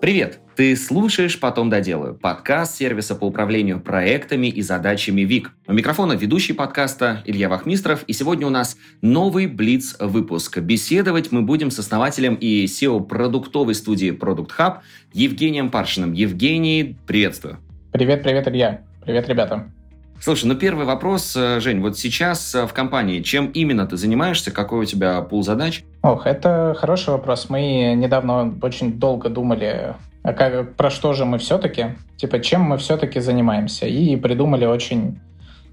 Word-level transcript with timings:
Привет! 0.00 0.38
Ты 0.54 0.76
слушаешь 0.76 1.40
«Потом 1.40 1.70
доделаю»– 1.70 2.14
подкаст 2.22 2.76
сервиса 2.76 3.16
по 3.16 3.24
управлению 3.24 3.80
проектами 3.80 4.46
и 4.46 4.62
задачами 4.62 5.22
ВИК. 5.22 5.52
У 5.66 5.72
микрофона 5.72 6.12
ведущий 6.12 6.52
подкаста 6.52 7.22
Илья 7.24 7.48
Вахмистров, 7.48 8.04
и 8.06 8.12
сегодня 8.12 8.46
у 8.46 8.50
нас 8.50 8.76
новый 9.02 9.48
Блиц-выпуск. 9.48 10.58
Беседовать 10.58 11.32
мы 11.32 11.42
будем 11.42 11.72
с 11.72 11.80
основателем 11.80 12.36
и 12.36 12.66
SEO 12.66 13.04
продуктовой 13.04 13.74
студии 13.74 14.12
Product 14.12 14.50
Hub 14.56 14.78
Евгением 15.12 15.68
Паршиным. 15.68 16.12
Евгений, 16.12 16.96
приветствую. 17.08 17.58
Привет, 17.90 18.22
привет, 18.22 18.46
Илья. 18.46 18.82
Привет, 19.04 19.28
ребята. 19.28 19.72
Слушай, 20.20 20.46
ну 20.46 20.56
первый 20.56 20.84
вопрос, 20.84 21.36
э, 21.36 21.60
Жень, 21.60 21.80
вот 21.80 21.96
сейчас 21.96 22.54
э, 22.54 22.66
в 22.66 22.72
компании 22.72 23.20
чем 23.20 23.46
именно 23.46 23.86
ты 23.86 23.96
занимаешься, 23.96 24.50
какой 24.50 24.80
у 24.80 24.84
тебя 24.84 25.20
пул 25.22 25.44
задач? 25.44 25.84
Ох, 26.02 26.26
это 26.26 26.74
хороший 26.76 27.10
вопрос. 27.10 27.48
Мы 27.48 27.94
недавно 27.96 28.52
очень 28.60 28.94
долго 28.94 29.28
думали, 29.28 29.94
а 30.24 30.32
как, 30.32 30.74
про 30.74 30.90
что 30.90 31.12
же 31.12 31.24
мы 31.24 31.38
все-таки, 31.38 31.96
типа, 32.16 32.40
чем 32.40 32.62
мы 32.62 32.78
все-таки 32.78 33.20
занимаемся, 33.20 33.86
и 33.86 34.16
придумали 34.16 34.66
очень 34.66 35.20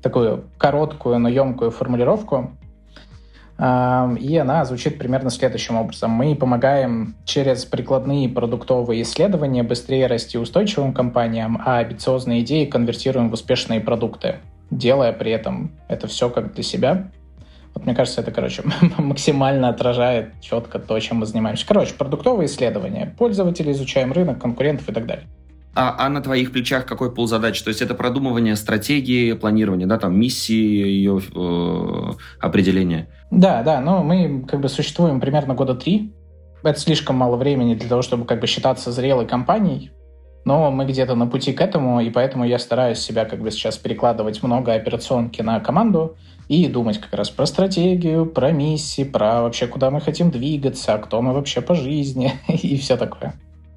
такую 0.03 0.45
короткую, 0.59 1.17
но 1.17 1.27
емкую 1.27 1.71
формулировку. 1.71 2.55
И 3.57 4.37
она 4.37 4.65
звучит 4.65 4.97
примерно 4.97 5.29
следующим 5.29 5.77
образом. 5.77 6.11
Мы 6.11 6.35
помогаем 6.35 7.15
через 7.23 7.63
прикладные 7.63 8.27
продуктовые 8.27 9.03
исследования 9.03 9.63
быстрее 9.63 10.07
расти 10.07 10.37
устойчивым 10.37 10.93
компаниям, 10.93 11.61
а 11.65 11.77
амбициозные 11.77 12.41
идеи 12.41 12.65
конвертируем 12.65 13.29
в 13.29 13.33
успешные 13.33 13.79
продукты, 13.79 14.39
делая 14.71 15.13
при 15.13 15.31
этом 15.31 15.71
это 15.87 16.07
все 16.07 16.29
как 16.29 16.53
для 16.53 16.63
себя. 16.63 17.09
Вот 17.73 17.85
мне 17.85 17.95
кажется, 17.95 18.21
это, 18.21 18.31
короче, 18.31 18.63
максимально 18.97 19.69
отражает 19.69 20.33
четко 20.41 20.77
то, 20.79 20.99
чем 20.99 21.17
мы 21.17 21.25
занимаемся. 21.25 21.65
Короче, 21.65 21.93
продуктовые 21.93 22.47
исследования. 22.47 23.13
Пользователи 23.17 23.71
изучаем 23.71 24.11
рынок, 24.11 24.41
конкурентов 24.41 24.89
и 24.89 24.93
так 24.93 25.05
далее. 25.05 25.27
А, 25.75 26.05
а 26.05 26.09
на 26.09 26.21
твоих 26.21 26.53
плечах 26.53 26.85
какой 26.85 27.13
пол 27.13 27.27
задач? 27.27 27.61
То 27.61 27.67
есть 27.67 27.81
это 27.81 27.95
продумывание 27.95 28.55
стратегии, 28.55 29.33
планирование, 29.33 29.85
да, 29.85 29.97
там 29.97 30.17
миссии, 30.17 30.53
ее 30.53 31.19
э, 31.35 32.11
определение? 32.39 33.09
Да, 33.29 33.61
да, 33.61 33.81
но 33.81 34.01
мы 34.01 34.45
как 34.47 34.61
бы 34.61 34.69
существуем 34.69 35.19
примерно 35.19 35.53
года 35.53 35.75
три. 35.75 36.13
Это 36.63 36.79
слишком 36.79 37.17
мало 37.17 37.35
времени 37.35 37.75
для 37.75 37.89
того, 37.89 38.01
чтобы 38.01 38.25
как 38.25 38.39
бы 38.39 38.47
считаться 38.47 38.91
зрелой 38.91 39.27
компанией. 39.27 39.91
Но 40.45 40.71
мы 40.71 40.85
где-то 40.85 41.15
на 41.15 41.27
пути 41.27 41.51
к 41.51 41.59
этому, 41.59 41.99
и 41.99 42.09
поэтому 42.09 42.45
я 42.45 42.57
стараюсь 42.57 42.99
себя 42.99 43.25
как 43.25 43.41
бы 43.41 43.51
сейчас 43.51 43.77
перекладывать 43.77 44.43
много 44.43 44.73
операционки 44.73 45.41
на 45.41 45.59
команду 45.59 46.15
и 46.47 46.67
думать 46.67 46.99
как 46.99 47.13
раз 47.13 47.29
про 47.31 47.45
стратегию, 47.47 48.27
про 48.27 48.51
миссии, 48.51 49.03
про 49.03 49.41
вообще 49.41 49.67
куда 49.67 49.89
мы 49.89 49.99
хотим 49.99 50.31
двигаться, 50.31 50.97
кто 50.99 51.21
мы 51.21 51.33
вообще 51.33 51.61
по 51.61 51.75
жизни 51.75 52.33
и 52.47 52.77
все 52.77 52.95
такое. 52.95 53.33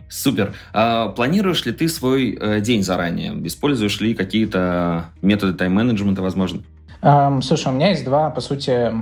Супер. 0.09 0.55
А 0.73 1.09
планируешь 1.09 1.65
ли 1.67 1.73
ты 1.73 1.89
свой 1.89 2.37
э, 2.41 2.61
день 2.61 2.83
заранее? 2.83 3.35
Используешь 3.47 4.01
ли 4.01 4.15
какие-то 4.15 5.07
методы 5.21 5.53
тайм-менеджмента, 5.53 6.23
возможно? 6.23 6.63
Um, 7.03 7.43
слушай, 7.43 7.69
у 7.69 7.73
меня 7.73 7.91
есть 7.91 8.05
два, 8.05 8.31
по 8.31 8.41
сути, 8.41 8.93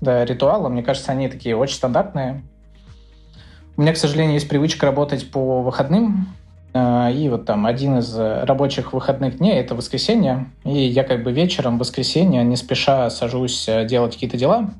да, 0.00 0.24
ритуала. 0.24 0.68
Мне 0.68 0.82
кажется, 0.82 1.12
они 1.12 1.28
такие 1.28 1.56
очень 1.56 1.76
стандартные. 1.76 2.42
У 3.76 3.82
меня, 3.82 3.92
к 3.92 3.96
сожалению, 3.96 4.34
есть 4.34 4.48
привычка 4.48 4.86
работать 4.86 5.30
по 5.30 5.62
выходным. 5.62 6.28
Uh, 6.72 7.14
и 7.14 7.28
вот 7.28 7.46
там 7.46 7.64
один 7.64 7.98
из 7.98 8.14
рабочих 8.18 8.92
выходных 8.92 9.38
дней— 9.38 9.54
это 9.54 9.74
воскресенье. 9.74 10.46
И 10.64 10.78
я 10.78 11.04
как 11.04 11.22
бы 11.22 11.32
вечером 11.32 11.76
в 11.76 11.80
воскресенье 11.80 12.42
не 12.44 12.56
спеша 12.56 13.08
сажусь 13.08 13.68
э, 13.68 13.86
делать 13.86 14.14
какие-то 14.14 14.36
дела. 14.36 14.70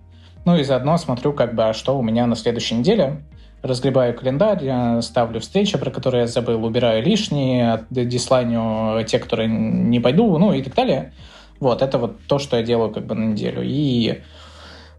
Ну 0.44 0.56
и 0.56 0.64
заодно 0.64 0.98
смотрю, 0.98 1.32
как 1.32 1.54
бы, 1.54 1.68
а 1.68 1.72
что 1.72 1.98
у 1.98 2.02
меня 2.02 2.26
на 2.26 2.36
следующей 2.36 2.74
неделе 2.74 3.22
разгребаю 3.67 4.14
календарь, 4.14 5.03
ставлю 5.03 5.41
встречи, 5.41 5.77
про 5.78 5.91
которые 5.91 6.22
я 6.22 6.27
забыл, 6.27 6.64
убираю 6.64 7.03
лишние, 7.03 7.84
дислайню 7.91 9.05
те, 9.05 9.19
которые 9.19 9.48
не 9.48 10.00
пойду, 10.00 10.36
ну 10.39 10.53
и 10.53 10.62
так 10.62 10.75
далее. 10.75 11.12
Вот, 11.61 11.83
это 11.83 11.98
вот 11.98 12.19
то, 12.26 12.38
что 12.38 12.56
я 12.56 12.62
делаю 12.62 12.91
как 12.91 13.06
бы 13.06 13.15
на 13.15 13.32
неделю. 13.32 13.62
И 13.65 14.22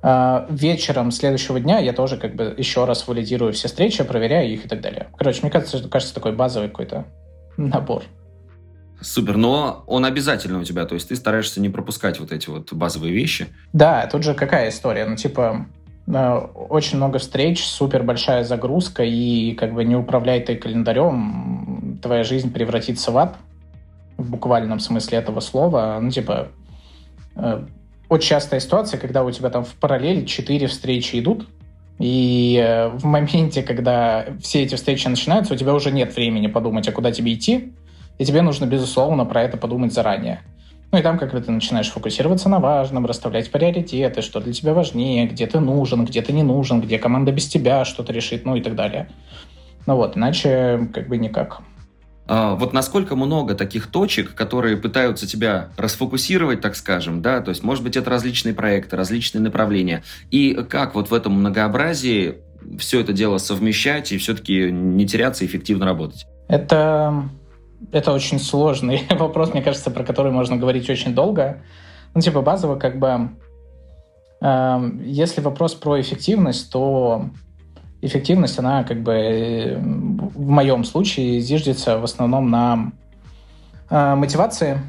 э, 0.01 0.45
вечером 0.49 1.11
следующего 1.11 1.59
дня 1.59 1.79
я 1.79 1.93
тоже 1.93 2.17
как 2.17 2.35
бы 2.35 2.53
еще 2.57 2.85
раз 2.85 3.07
валидирую 3.07 3.53
все 3.53 3.67
встречи, 3.67 4.03
проверяю 4.03 4.51
их 4.51 4.65
и 4.65 4.67
так 4.67 4.81
далее. 4.81 5.07
Короче, 5.17 5.41
мне 5.43 5.51
кажется, 5.51 5.77
это 5.77 5.89
кажется 5.89 6.15
такой 6.15 6.31
базовый 6.31 6.69
какой-то 6.69 7.05
набор. 7.57 8.03
Супер, 8.99 9.37
но 9.37 9.83
он 9.85 10.05
обязательно 10.05 10.59
у 10.59 10.63
тебя, 10.63 10.85
то 10.85 10.95
есть 10.95 11.09
ты 11.09 11.15
стараешься 11.15 11.61
не 11.61 11.69
пропускать 11.69 12.19
вот 12.19 12.31
эти 12.31 12.49
вот 12.49 12.73
базовые 12.73 13.13
вещи. 13.13 13.47
Да, 13.71 14.07
тут 14.07 14.23
же 14.23 14.33
какая 14.33 14.69
история, 14.69 15.05
ну 15.05 15.15
типа 15.15 15.67
очень 16.07 16.97
много 16.97 17.19
встреч, 17.19 17.65
супер 17.65 18.03
большая 18.03 18.43
загрузка, 18.43 19.03
и 19.03 19.53
как 19.53 19.73
бы 19.73 19.83
не 19.83 19.95
управляй 19.95 20.39
ты 20.39 20.55
календарем, 20.55 21.99
твоя 22.01 22.23
жизнь 22.23 22.51
превратится 22.53 23.11
в 23.11 23.17
ад, 23.17 23.35
в 24.17 24.29
буквальном 24.29 24.79
смысле 24.79 25.17
этого 25.17 25.41
слова. 25.41 25.99
Ну, 26.01 26.09
типа, 26.09 26.47
э, 27.35 27.65
очень 28.07 28.29
частая 28.29 28.61
ситуация, 28.61 28.99
когда 28.99 29.23
у 29.23 29.31
тебя 29.31 29.49
там 29.49 29.65
в 29.65 29.73
параллель 29.75 30.25
четыре 30.25 30.67
встречи 30.67 31.19
идут, 31.19 31.45
и 31.99 32.57
э, 32.63 32.87
в 32.89 33.03
моменте, 33.03 33.61
когда 33.61 34.27
все 34.41 34.63
эти 34.63 34.75
встречи 34.75 35.07
начинаются, 35.07 35.55
у 35.55 35.57
тебя 35.57 35.73
уже 35.73 35.91
нет 35.91 36.15
времени 36.15 36.47
подумать, 36.47 36.87
а 36.87 36.93
куда 36.93 37.11
тебе 37.11 37.33
идти, 37.33 37.73
и 38.17 38.25
тебе 38.25 38.41
нужно, 38.41 38.65
безусловно, 38.65 39.25
про 39.25 39.43
это 39.43 39.57
подумать 39.57 39.93
заранее. 39.93 40.41
Ну 40.91 40.97
и 40.97 41.01
там 41.01 41.17
как 41.17 41.33
бы 41.33 41.41
ты 41.41 41.51
начинаешь 41.51 41.89
фокусироваться 41.89 42.47
на 42.47 42.59
важном, 42.59 43.05
расставлять 43.05 43.51
приоритеты, 43.51 44.21
что 44.21 44.39
для 44.39 44.53
тебя 44.53 44.73
важнее, 44.73 45.27
где 45.27 45.45
ты 45.45 45.59
нужен, 45.59 46.05
где 46.05 46.21
ты 46.21 46.31
не 46.31 46.43
нужен, 46.43 46.79
где 46.79 46.97
команда 46.97 47.31
без 47.31 47.47
тебя 47.47 47.83
что-то 47.83 48.13
решит, 48.13 48.45
ну 48.45 48.55
и 48.55 48.61
так 48.61 48.75
далее. 48.75 49.09
Ну 49.85 49.95
вот, 49.95 50.15
иначе 50.15 50.89
как 50.93 51.07
бы 51.07 51.17
никак. 51.17 51.61
А, 52.27 52.55
вот 52.55 52.73
насколько 52.73 53.15
много 53.15 53.55
таких 53.55 53.87
точек, 53.87 54.33
которые 54.33 54.77
пытаются 54.77 55.27
тебя 55.27 55.69
расфокусировать, 55.77 56.61
так 56.61 56.75
скажем, 56.75 57.21
да, 57.21 57.41
то 57.41 57.49
есть, 57.49 57.63
может 57.63 57.83
быть, 57.83 57.95
это 57.95 58.09
различные 58.09 58.53
проекты, 58.53 58.95
различные 58.95 59.41
направления, 59.41 60.03
и 60.29 60.53
как 60.69 60.95
вот 60.95 61.09
в 61.09 61.13
этом 61.13 61.33
многообразии 61.33 62.35
все 62.79 62.99
это 62.99 63.13
дело 63.13 63.37
совмещать 63.37 64.11
и 64.11 64.17
все-таки 64.17 64.71
не 64.71 65.07
теряться 65.07 65.45
эффективно 65.45 65.85
работать? 65.85 66.25
Это 66.49 67.29
это 67.91 68.13
очень 68.13 68.39
сложный 68.39 69.03
вопрос, 69.11 69.53
мне 69.53 69.61
кажется, 69.61 69.91
про 69.91 70.03
который 70.03 70.31
можно 70.31 70.57
говорить 70.57 70.89
очень 70.89 71.13
долго. 71.13 71.61
Ну, 72.13 72.21
типа, 72.21 72.41
базово, 72.41 72.75
как 72.77 72.99
бы, 72.99 73.29
э, 74.41 74.91
если 75.03 75.41
вопрос 75.41 75.75
про 75.75 75.99
эффективность, 76.01 76.71
то 76.71 77.29
эффективность, 78.01 78.59
она, 78.59 78.83
как 78.83 79.01
бы, 79.01 79.13
э, 79.13 79.77
в 79.77 80.49
моем 80.49 80.83
случае 80.83 81.39
зиждется 81.39 81.97
в 81.99 82.03
основном 82.03 82.49
на 82.49 82.91
э, 83.89 84.15
мотивации. 84.15 84.79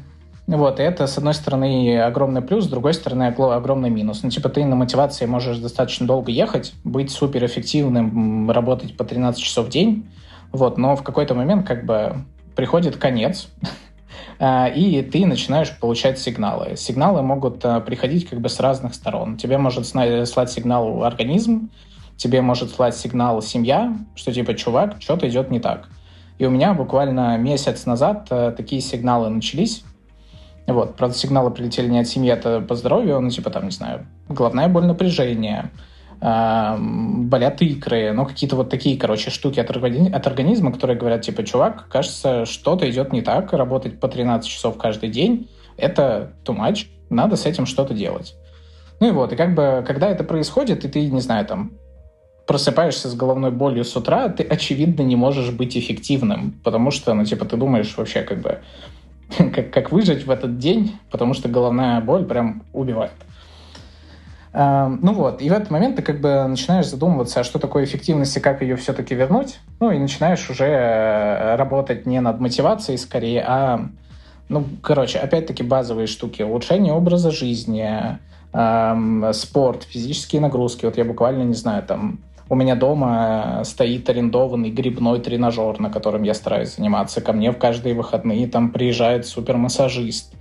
Вот, 0.47 0.79
и 0.79 0.83
это, 0.83 1.05
с 1.05 1.15
одной 1.15 1.35
стороны, 1.35 2.01
огромный 2.01 2.41
плюс, 2.41 2.65
с 2.65 2.67
другой 2.67 2.95
стороны, 2.95 3.27
огромный 3.27 3.91
минус. 3.91 4.23
Ну, 4.23 4.31
типа, 4.31 4.49
ты 4.49 4.65
на 4.65 4.75
мотивации 4.75 5.27
можешь 5.27 5.59
достаточно 5.59 6.07
долго 6.07 6.31
ехать, 6.31 6.73
быть 6.83 7.11
суперэффективным, 7.11 8.49
работать 8.49 8.97
по 8.97 9.03
13 9.03 9.39
часов 9.39 9.67
в 9.67 9.69
день, 9.69 10.09
вот, 10.51 10.79
но 10.79 10.95
в 10.95 11.03
какой-то 11.03 11.35
момент, 11.35 11.67
как 11.67 11.85
бы, 11.85 12.25
приходит 12.59 12.97
конец, 12.97 13.47
а, 14.39 14.67
и 14.67 15.01
ты 15.01 15.25
начинаешь 15.25 15.79
получать 15.79 16.19
сигналы. 16.19 16.75
Сигналы 16.75 17.21
могут 17.21 17.63
а, 17.63 17.79
приходить 17.79 18.27
как 18.27 18.41
бы 18.41 18.49
с 18.49 18.59
разных 18.59 18.95
сторон. 18.95 19.37
Тебе 19.37 19.57
может 19.57 19.87
слать 19.87 20.51
сигнал 20.51 21.05
организм, 21.05 21.69
тебе 22.17 22.41
может 22.41 22.71
слать 22.71 22.97
сигнал 22.97 23.41
семья, 23.41 23.95
что 24.13 24.33
типа, 24.33 24.55
чувак, 24.55 24.97
что-то 24.99 25.29
идет 25.29 25.51
не 25.51 25.61
так. 25.61 25.87
И 26.37 26.45
у 26.45 26.49
меня 26.49 26.73
буквально 26.73 27.37
месяц 27.37 27.85
назад 27.85 28.27
а, 28.29 28.51
такие 28.51 28.81
сигналы 28.81 29.29
начались. 29.29 29.85
Вот, 30.67 30.97
правда, 30.97 31.15
сигналы 31.15 31.51
прилетели 31.51 31.87
не 31.87 31.99
от 31.99 32.07
семьи, 32.07 32.29
это 32.29 32.59
по 32.59 32.75
здоровью, 32.75 33.21
ну, 33.21 33.29
типа, 33.29 33.51
там, 33.51 33.63
не 33.63 33.71
знаю, 33.71 34.05
головная 34.27 34.67
боль, 34.67 34.85
напряжение, 34.85 35.71
болят 36.21 37.61
икры, 37.61 38.11
ну, 38.11 38.25
какие-то 38.25 38.57
вот 38.57 38.69
такие, 38.69 38.97
короче, 38.97 39.29
штуки 39.29 39.59
от, 39.59 39.69
от 39.69 40.27
организма, 40.27 40.71
которые 40.73 40.97
говорят, 40.97 41.21
типа, 41.21 41.43
чувак, 41.43 41.87
кажется, 41.89 42.45
что-то 42.45 42.89
идет 42.89 43.13
не 43.13 43.21
так, 43.21 43.53
работать 43.53 43.99
по 43.99 44.07
13 44.07 44.49
часов 44.49 44.77
каждый 44.77 45.09
день, 45.09 45.49
это 45.77 46.33
too 46.43 46.57
much, 46.57 46.87
надо 47.09 47.37
с 47.37 47.45
этим 47.45 47.65
что-то 47.65 47.93
делать. 47.93 48.35
Ну 48.99 49.07
и 49.07 49.11
вот, 49.11 49.31
и 49.31 49.37
как 49.37 49.55
бы, 49.55 49.83
когда 49.87 50.09
это 50.09 50.25
происходит, 50.25 50.83
и 50.83 50.89
ты, 50.89 51.09
не 51.09 51.21
знаю, 51.21 51.45
там, 51.45 51.71
просыпаешься 52.45 53.07
с 53.07 53.15
головной 53.15 53.51
болью 53.51 53.85
с 53.85 53.95
утра, 53.95 54.27
ты, 54.27 54.43
очевидно, 54.43 55.03
не 55.03 55.15
можешь 55.15 55.51
быть 55.51 55.77
эффективным, 55.77 56.59
потому 56.63 56.91
что, 56.91 57.13
ну, 57.13 57.23
типа, 57.23 57.45
ты 57.45 57.55
думаешь 57.55 57.95
вообще, 57.95 58.23
как 58.23 58.41
бы, 58.41 58.59
как, 59.37 59.71
как 59.71 59.91
выжить 59.91 60.25
в 60.25 60.31
этот 60.31 60.57
день, 60.57 60.97
потому 61.11 61.33
что 61.33 61.47
головная 61.47 62.01
боль 62.01 62.25
прям 62.25 62.63
убивает. 62.73 63.13
Эм, 64.51 64.99
ну 65.03 65.13
вот, 65.13 65.41
и 65.41 65.49
в 65.49 65.53
этот 65.53 65.69
момент 65.69 65.95
ты 65.95 66.01
как 66.01 66.21
бы 66.21 66.45
начинаешь 66.47 66.87
задумываться, 66.87 67.41
а 67.41 67.43
что 67.43 67.59
такое 67.59 67.83
эффективность 67.85 68.35
и 68.35 68.39
как 68.39 68.61
ее 68.61 68.75
все-таки 68.77 69.13
вернуть. 69.13 69.59
Ну 69.79 69.91
и 69.91 69.99
начинаешь 69.99 70.49
уже 70.49 70.65
э, 70.65 71.55
работать 71.55 72.05
не 72.05 72.19
над 72.19 72.39
мотивацией 72.39 72.97
скорее, 72.97 73.43
а, 73.47 73.89
ну, 74.47 74.65
короче, 74.81 75.19
опять-таки 75.19 75.61
базовые 75.61 76.07
штуки. 76.07 76.41
Улучшение 76.41 76.93
образа 76.93 77.29
жизни, 77.29 78.17
эм, 78.53 79.33
спорт, 79.33 79.83
физические 79.83 80.41
нагрузки. 80.41 80.85
Вот 80.85 80.97
я 80.97 81.05
буквально, 81.05 81.43
не 81.43 81.53
знаю, 81.53 81.83
там 81.83 82.19
у 82.49 82.55
меня 82.55 82.73
дома 82.73 83.61
стоит 83.63 84.09
арендованный 84.09 84.71
грибной 84.71 85.19
тренажер, 85.19 85.79
на 85.79 85.91
котором 85.91 86.23
я 86.23 86.33
стараюсь 86.33 86.75
заниматься. 86.75 87.21
Ко 87.21 87.31
мне 87.31 87.51
в 87.51 87.59
каждые 87.59 87.93
выходные 87.93 88.47
там 88.47 88.71
приезжает 88.71 89.27
супермассажист. 89.27 90.33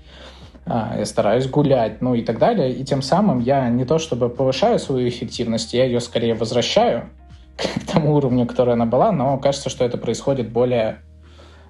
А, 0.71 0.97
я 0.99 1.07
стараюсь 1.07 1.49
гулять, 1.49 2.03
ну 2.03 2.15
и 2.15 2.23
так 2.23 2.39
далее. 2.39 2.73
И 2.73 2.85
тем 2.85 3.01
самым 3.01 3.41
я 3.41 3.69
не 3.71 3.87
то 3.87 3.99
чтобы 3.99 4.29
повышаю 4.29 4.79
свою 4.79 5.09
эффективность, 5.09 5.73
я 5.73 5.85
ее 5.85 6.01
скорее 6.01 6.35
возвращаю 6.35 7.09
к 7.57 7.91
тому 7.91 8.15
уровню, 8.15 8.47
который 8.47 8.75
она 8.75 8.85
была, 8.85 9.11
но 9.11 9.39
кажется, 9.39 9.71
что 9.71 9.85
это 9.85 9.97
происходит 9.97 10.51
более, 10.53 11.03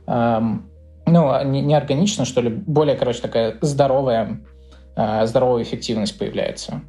эм, 0.06 0.68
ну, 1.06 1.44
не, 1.44 1.62
не 1.62 1.74
органично, 1.74 2.24
что 2.24 2.40
ли, 2.40 2.50
более, 2.50 2.96
короче, 2.96 3.20
такая 3.20 3.56
здоровая, 3.60 4.40
э, 4.96 5.26
здоровая 5.26 5.62
эффективность 5.62 6.18
появляется. 6.18 6.80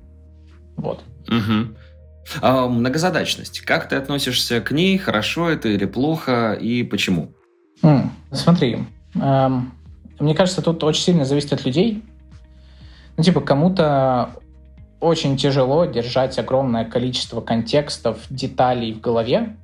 Вот. 0.77 1.03
Угу. 1.27 1.75
А, 2.41 2.67
многозадачность. 2.67 3.61
Как 3.61 3.87
ты 3.87 3.95
относишься 3.95 4.61
к 4.61 4.71
ней? 4.71 4.97
Хорошо 4.97 5.49
это 5.49 5.67
или 5.67 5.85
плохо? 5.85 6.53
И 6.53 6.83
почему? 6.83 7.33
Mm, 7.83 8.09
смотри, 8.31 8.79
эм, 9.15 9.73
мне 10.19 10.35
кажется, 10.35 10.61
тут 10.61 10.83
очень 10.83 11.03
сильно 11.03 11.25
зависит 11.25 11.53
от 11.53 11.65
людей. 11.65 12.03
Ну, 13.17 13.23
типа, 13.23 13.41
кому-то 13.41 14.31
очень 14.99 15.37
тяжело 15.37 15.85
держать 15.85 16.37
огромное 16.37 16.85
количество 16.85 17.41
контекстов, 17.41 18.19
деталей 18.29 18.93
в 18.93 19.01
голове. 19.01 19.55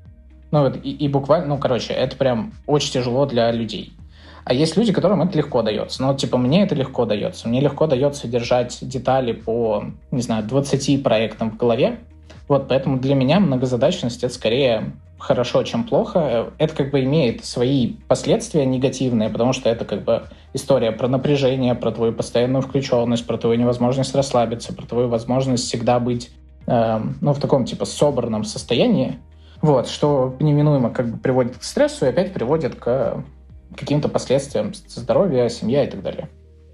Ну, 0.52 0.62
вот, 0.62 0.78
и, 0.84 0.92
и 0.92 1.08
буквально, 1.08 1.48
ну, 1.48 1.58
короче, 1.58 1.94
это 1.94 2.16
прям 2.16 2.54
очень 2.66 2.92
тяжело 2.94 3.26
для 3.26 3.52
людей. 3.52 3.94
А 4.46 4.54
есть 4.54 4.78
люди, 4.78 4.94
которым 4.94 5.24
это 5.24 5.38
легко 5.38 5.64
дается. 5.64 6.04
Ну, 6.04 6.16
типа, 6.16 6.38
мне 6.38 6.64
это 6.64 6.76
легко 6.76 7.06
дается. 7.06 7.50
Мне 7.50 7.62
легко 7.62 7.88
дается 7.88 8.28
держать 8.28 8.78
детали 8.82 9.34
по, 9.34 9.86
не 10.12 10.22
знаю, 10.22 10.44
20 10.44 11.04
проектам 11.04 11.52
в 11.52 11.58
голове. 11.58 12.00
Вот, 12.48 12.68
поэтому 12.68 13.00
для 13.00 13.16
меня 13.16 13.40
многозадачность— 13.40 14.24
это 14.24 14.34
скорее 14.34 14.94
хорошо, 15.18 15.64
чем 15.64 15.84
плохо. 15.84 16.52
Это 16.58 16.76
как 16.76 16.92
бы 16.92 17.04
имеет 17.04 17.44
свои 17.44 17.94
последствия 18.08 18.66
негативные, 18.66 19.30
потому 19.30 19.54
что 19.54 19.70
это 19.70 19.86
как 19.86 20.04
бы 20.04 20.24
история 20.54 20.92
про 20.92 21.08
напряжение, 21.08 21.74
про 21.74 21.92
твою 21.92 22.14
постоянную 22.14 22.62
включенность, 22.62 23.26
про 23.26 23.38
твою 23.38 23.60
невозможность 23.60 24.14
расслабиться, 24.14 24.74
про 24.74 24.86
твою 24.86 25.08
возможность 25.08 25.66
всегда 25.66 26.00
быть 26.00 26.32
э, 26.68 27.02
ну, 27.22 27.34
в 27.34 27.40
таком 27.40 27.66
типа 27.66 27.86
собранном 27.86 28.44
состоянии. 28.44 29.20
Вот, 29.62 29.88
что 29.88 30.36
неминуемо 30.40 30.92
как 30.92 31.10
бы 31.10 31.18
приводит 31.18 31.58
к 31.58 31.64
стрессу 31.64 32.06
и 32.06 32.10
опять 32.10 32.34
приводит 32.34 32.76
к 32.76 33.24
каким-то 33.76 34.10
последствиям 34.10 34.74
здоровья, 34.88 35.50
семья 35.50 35.84
и 35.84 35.90
так 35.90 36.04
далее. 36.04 36.30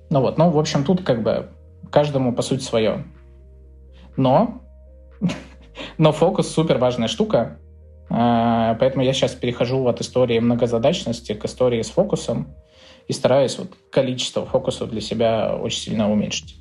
Ну 0.10 0.20
вот, 0.20 0.38
ну, 0.38 0.50
в 0.50 0.60
общем, 0.60 0.84
тут 0.84 1.04
как 1.04 1.24
бы 1.24 1.50
каждому, 1.90 2.34
по 2.34 2.42
сути, 2.42 2.64
свое. 2.64 3.06
Но, 4.18 4.62
но 5.98 6.12
фокус 6.12 6.50
супер 6.50 6.78
важная 6.78 7.08
штука, 7.08 7.58
а, 8.10 8.76
поэтому 8.76 9.04
я 9.04 9.14
сейчас 9.14 9.34
перехожу 9.34 9.88
от 9.88 10.02
истории 10.02 10.40
многозадачности 10.40 11.34
к 11.34 11.46
истории 11.46 11.82
с 11.82 11.90
фокусом 11.90 12.54
и 13.08 13.14
стараюсь 13.14 13.58
вот 13.58 13.70
количество 13.90 14.46
фокусов 14.46 14.90
для 14.90 15.02
себя 15.02 15.56
очень 15.56 15.80
сильно 15.80 16.12
уменьшить. 16.12 16.58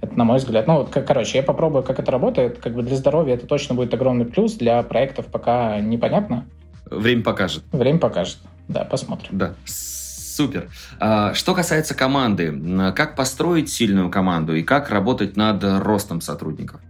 Это, 0.00 0.18
на 0.18 0.24
мой 0.24 0.38
взгляд, 0.38 0.66
ну, 0.66 0.78
вот, 0.78 0.90
короче, 0.90 1.38
я 1.38 1.42
попробую, 1.42 1.82
как 1.82 1.98
это 1.98 2.10
работает. 2.10 2.58
Как 2.58 2.74
бы 2.74 2.82
для 2.82 2.96
здоровья 2.96 3.34
это 3.34 3.46
точно 3.46 3.74
будет 3.74 3.94
огромный 3.94 4.26
плюс, 4.26 4.54
для 4.54 4.82
проектов 4.82 5.26
пока 5.26 5.80
непонятно. 5.80 6.46
Время 6.90 7.22
покажет. 7.22 7.64
Время 7.72 7.98
покажет. 7.98 8.38
Да, 8.68 8.84
посмотрим. 8.84 9.30
Да, 9.32 9.54
супер. 9.64 10.68
А, 11.00 11.32
что 11.32 11.54
касается 11.54 11.94
команды, 11.94 12.92
как 12.94 13.16
построить 13.16 13.70
сильную 13.70 14.10
команду 14.10 14.54
и 14.54 14.62
как 14.62 14.90
работать 14.90 15.36
над 15.36 15.62
ростом 15.62 16.20
сотрудников? 16.20 16.80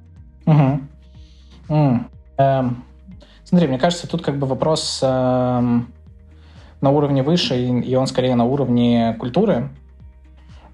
Угу. 0.47 0.81
М. 1.69 2.09
Эм, 2.37 2.85
Смотри, 3.45 3.69
мне 3.69 3.79
кажется, 3.79 4.09
тут 4.09 4.23
как 4.23 4.39
бы 4.39 4.47
вопрос 4.47 5.01
э, 5.03 5.07
на 6.81 6.91
уровне 6.91 7.23
выше, 7.23 7.57
и, 7.57 7.81
и 7.83 7.95
он 7.95 8.07
скорее 8.07 8.35
на 8.35 8.47
уровне 8.47 9.15
культуры. 9.21 9.69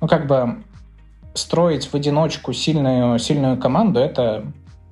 Ну, 0.00 0.06
как 0.06 0.26
бы 0.26 0.62
строить 1.34 1.86
в 1.86 1.94
одиночку 1.94 2.52
сильную, 2.52 3.18
сильную 3.18 3.58
команду— 3.58 3.98
это 4.00 4.44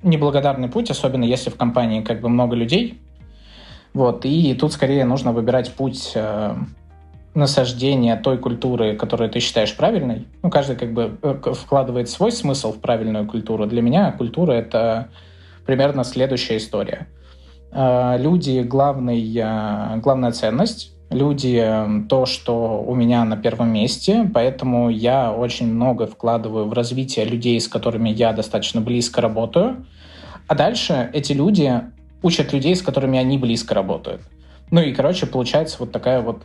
неблагодарный 0.03 0.67
путь, 0.67 0.91
особенно 0.91 1.23
если 1.23 1.49
в 1.49 1.55
компании 1.55 2.01
как 2.01 2.21
бы 2.21 2.29
много 2.29 2.55
людей. 2.55 3.01
Вот, 3.93 4.25
и 4.25 4.53
тут 4.53 4.73
скорее 4.73 5.05
нужно 5.05 5.31
выбирать 5.31 5.73
путь 5.73 6.11
э, 6.15 6.55
насаждения 7.33 8.17
той 8.17 8.37
культуры, 8.37 8.97
которую 8.97 9.29
ты 9.29 9.39
считаешь 9.39 9.75
правильной. 9.75 10.27
Ну, 10.43 10.49
каждый 10.49 10.75
как 10.75 10.93
бы 10.93 11.17
э, 11.21 11.53
вкладывает 11.53 12.09
свой 12.09 12.33
смысл 12.33 12.73
в 12.73 12.81
правильную 12.81 13.25
культуру. 13.25 13.65
Для 13.65 13.81
меня 13.81 14.11
культура— 14.11 14.51
это 14.53 15.09
примерно 15.69 16.03
следующая 16.03 16.57
история— 16.57 17.07
Э, 17.71 18.17
люди 18.17 18.61
главный, 18.61 19.21
э, 19.35 19.97
главная 19.97 20.31
ценность, 20.31 20.91
люди 21.11 21.59
э, 21.61 22.07
то, 22.07 22.25
что 22.25 22.83
у 22.85 22.95
меня 22.95 23.23
на 23.25 23.37
первом 23.37 23.71
месте, 23.71 24.29
поэтому 24.33 24.89
я 24.89 25.31
очень 25.31 25.71
много 25.71 26.07
вкладываю 26.07 26.65
в 26.65 26.73
развитие 26.73 27.25
людей, 27.25 27.59
с 27.59 27.67
которыми 27.67 28.09
я 28.09 28.33
достаточно 28.33 28.81
близко 28.81 29.21
работаю. 29.21 29.85
А 30.47 30.55
дальше 30.55 31.09
эти 31.13 31.33
люди 31.33 31.81
учат 32.23 32.53
людей, 32.53 32.75
с 32.75 32.81
которыми 32.81 33.19
они 33.19 33.37
близко 33.37 33.75
работают. 33.75 34.21
Ну 34.71 34.81
и, 34.81 34.91
короче, 34.91 35.25
получается 35.25 35.77
вот 35.79 35.91
такая 35.91 36.21
вот 36.21 36.43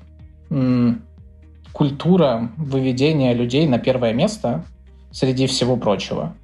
культура 1.72 2.50
выведения 2.56 3.32
людей 3.32 3.66
на 3.66 3.78
первое 3.78 4.12
место 4.12 4.64
среди 5.10 5.46
всего 5.46 5.76
прочего. 5.76 6.34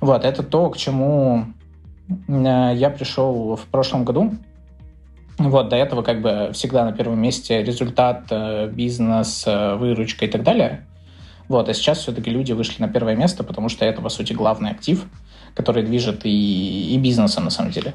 Вот, 0.00 0.24
это 0.24 0.42
то, 0.42 0.70
к 0.70 0.76
чему 0.76 1.46
я 2.28 2.94
пришел 2.96 3.56
в 3.56 3.66
прошлом 3.66 4.04
году. 4.04 4.34
Вот, 5.38 5.68
до 5.68 5.76
этого 5.76 6.02
как 6.02 6.22
бы 6.22 6.50
всегда 6.52 6.84
на 6.84 6.92
первом 6.92 7.20
месте 7.20 7.62
результат, 7.62 8.26
э, 8.30 8.68
бизнес, 8.68 9.44
э, 9.46 9.74
выручка 9.74 10.26
и 10.26 10.28
так 10.28 10.44
далее. 10.44 10.86
Вот, 11.48 11.68
а 11.68 11.74
сейчас 11.74 11.98
все-таки 11.98 12.30
люди 12.30 12.52
вышли 12.52 12.80
на 12.80 12.88
первое 12.88 13.16
место, 13.16 13.42
потому 13.42 13.68
что 13.68 13.84
это, 13.84 14.00
по 14.00 14.08
сути, 14.10 14.32
главный 14.32 14.70
актив, 14.70 15.04
который 15.54 15.82
движет 15.82 16.24
и, 16.24 16.94
и 16.94 16.98
бизнесом, 16.98 17.44
на 17.44 17.50
самом 17.50 17.72
деле. 17.72 17.94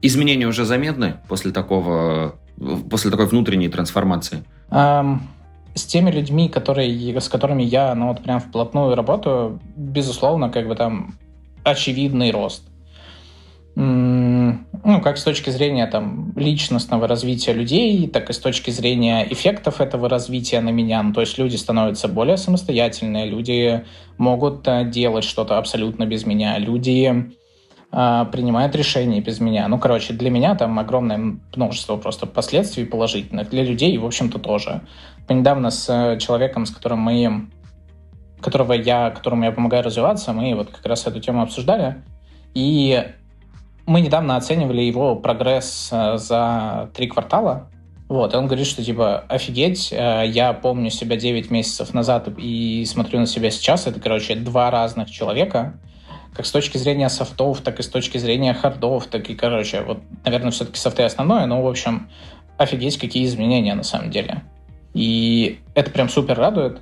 Изменения 0.00 0.46
уже 0.46 0.64
заметны 0.64 1.16
после 1.28 1.50
такого, 1.50 2.36
после 2.88 3.10
такой 3.10 3.26
внутренней 3.26 3.68
трансформации? 3.68 4.44
Эм, 4.70 5.22
с 5.74 5.84
теми 5.84 6.10
людьми, 6.10 6.48
которые, 6.48 7.20
с 7.20 7.28
которыми 7.28 7.64
я, 7.64 7.94
ну, 7.94 8.08
вот 8.08 8.22
прям 8.22 8.38
вплотную 8.38 8.94
работаю, 8.94 9.60
безусловно, 9.76 10.50
как 10.50 10.68
бы 10.68 10.76
там 10.76 11.14
очевидный 11.64 12.30
рост 12.30 12.62
ну, 13.76 15.00
как 15.02 15.18
с 15.18 15.24
точки 15.24 15.50
зрения 15.50 15.86
там, 15.86 16.32
личностного 16.36 17.08
развития 17.08 17.52
людей, 17.52 18.06
так 18.06 18.30
и 18.30 18.32
с 18.32 18.38
точки 18.38 18.70
зрения 18.70 19.26
эффектов 19.28 19.80
этого 19.80 20.08
развития 20.08 20.60
на 20.60 20.70
меня. 20.70 21.02
Ну, 21.02 21.12
то 21.12 21.20
есть 21.20 21.38
люди 21.38 21.56
становятся 21.56 22.06
более 22.06 22.36
самостоятельные, 22.36 23.26
люди 23.26 23.84
могут 24.16 24.68
э, 24.68 24.84
делать 24.84 25.24
что-то 25.24 25.58
абсолютно 25.58 26.06
без 26.06 26.24
меня, 26.24 26.56
люди 26.58 27.32
э, 27.90 28.26
принимают 28.30 28.76
решения 28.76 29.20
без 29.20 29.40
меня. 29.40 29.66
Ну, 29.66 29.78
короче, 29.78 30.12
для 30.12 30.30
меня 30.30 30.54
там 30.54 30.78
огромное 30.78 31.40
множество 31.56 31.96
просто 31.96 32.26
последствий 32.26 32.84
положительных. 32.84 33.50
Для 33.50 33.64
людей, 33.64 33.98
в 33.98 34.06
общем-то, 34.06 34.38
тоже. 34.38 34.82
Недавно 35.28 35.70
с 35.70 35.88
э, 35.88 36.18
человеком, 36.20 36.64
с 36.66 36.70
которым 36.70 37.00
мы 37.00 37.48
которого 38.40 38.74
я, 38.74 39.10
которому 39.10 39.44
я 39.44 39.52
помогаю 39.52 39.82
развиваться, 39.82 40.34
мы 40.34 40.54
вот 40.54 40.68
как 40.68 40.84
раз 40.84 41.06
эту 41.06 41.18
тему 41.18 41.40
обсуждали. 41.40 42.02
И 42.52 43.02
мы 43.86 44.00
недавно 44.00 44.36
оценивали 44.36 44.82
его 44.82 45.16
прогресс 45.16 45.88
э, 45.92 46.16
за 46.16 46.90
три 46.94 47.06
квартала. 47.06 47.68
Вот, 48.08 48.34
и 48.34 48.36
он 48.36 48.46
говорит, 48.46 48.66
что 48.66 48.84
типа, 48.84 49.24
офигеть, 49.28 49.92
э, 49.92 50.24
я 50.26 50.52
помню 50.52 50.90
себя 50.90 51.16
9 51.16 51.50
месяцев 51.50 51.94
назад 51.94 52.28
и 52.36 52.84
смотрю 52.86 53.20
на 53.20 53.26
себя 53.26 53.50
сейчас. 53.50 53.86
Это, 53.86 54.00
короче, 54.00 54.34
два 54.34 54.70
разных 54.70 55.10
человека. 55.10 55.74
Как 56.34 56.46
с 56.46 56.50
точки 56.50 56.78
зрения 56.78 57.08
софтов, 57.08 57.60
так 57.60 57.78
и 57.80 57.82
с 57.82 57.88
точки 57.88 58.18
зрения 58.18 58.54
хардов, 58.54 59.06
так 59.06 59.30
и, 59.30 59.34
короче, 59.34 59.82
вот, 59.82 59.98
наверное, 60.24 60.50
все-таки 60.50 60.78
софты 60.78 61.04
основное, 61.04 61.46
но, 61.46 61.62
в 61.62 61.68
общем, 61.68 62.08
офигеть, 62.56 62.98
какие 62.98 63.24
изменения 63.24 63.74
на 63.74 63.84
самом 63.84 64.10
деле. 64.10 64.42
И 64.94 65.60
это 65.74 65.90
прям 65.90 66.08
супер 66.08 66.36
радует. 66.38 66.80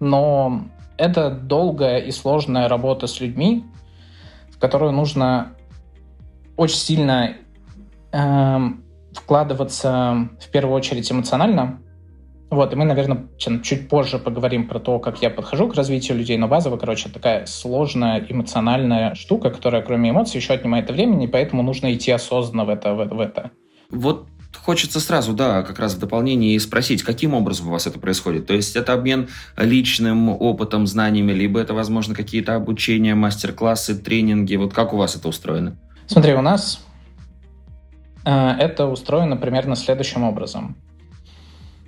Но 0.00 0.64
это 0.96 1.30
долгая 1.30 1.98
и 1.98 2.10
сложная 2.10 2.68
работа 2.68 3.06
с 3.06 3.20
людьми, 3.20 3.64
в 4.50 4.58
которую 4.58 4.92
нужно 4.92 5.52
очень 6.60 6.76
сильно 6.76 7.36
э, 8.12 8.58
вкладываться 9.14 10.28
в 10.38 10.50
первую 10.50 10.76
очередь 10.76 11.10
эмоционально. 11.10 11.80
Вот, 12.50 12.74
и 12.74 12.76
мы, 12.76 12.84
наверное, 12.84 13.28
чуть 13.38 13.88
позже 13.88 14.18
поговорим 14.18 14.68
про 14.68 14.78
то, 14.78 14.98
как 14.98 15.22
я 15.22 15.30
подхожу 15.30 15.68
к 15.68 15.74
развитию 15.74 16.18
людей, 16.18 16.36
но 16.36 16.48
базово, 16.48 16.76
короче, 16.76 17.08
такая 17.08 17.46
сложная 17.46 18.22
эмоциональная 18.28 19.14
штука, 19.14 19.48
которая 19.48 19.80
кроме 19.80 20.10
эмоций 20.10 20.36
еще 20.36 20.52
отнимает 20.52 20.90
времени, 20.90 21.26
поэтому 21.26 21.62
нужно 21.62 21.94
идти 21.94 22.10
осознанно 22.10 22.66
в 22.66 22.68
это. 22.68 22.92
В, 22.92 23.06
в 23.06 23.20
это. 23.20 23.52
Вот 23.88 24.26
хочется 24.54 25.00
сразу, 25.00 25.32
да, 25.32 25.62
как 25.62 25.78
раз 25.78 25.94
в 25.94 25.98
дополнение 25.98 26.60
спросить, 26.60 27.02
каким 27.02 27.32
образом 27.32 27.68
у 27.68 27.70
вас 27.70 27.86
это 27.86 27.98
происходит? 27.98 28.46
То 28.46 28.52
есть 28.52 28.76
это 28.76 28.92
обмен 28.92 29.28
личным 29.56 30.28
опытом, 30.28 30.86
знаниями, 30.86 31.32
либо 31.32 31.58
это, 31.58 31.72
возможно, 31.72 32.14
какие-то 32.14 32.54
обучения, 32.54 33.14
мастер-классы, 33.14 33.94
тренинги? 33.94 34.56
Вот 34.56 34.74
как 34.74 34.92
у 34.92 34.98
вас 34.98 35.16
это 35.16 35.26
устроено? 35.28 35.78
Смотри, 36.10 36.34
у 36.34 36.40
нас 36.40 36.84
это 38.24 38.86
устроено 38.88 39.36
примерно 39.36 39.76
следующим 39.76 40.24
образом. 40.24 40.74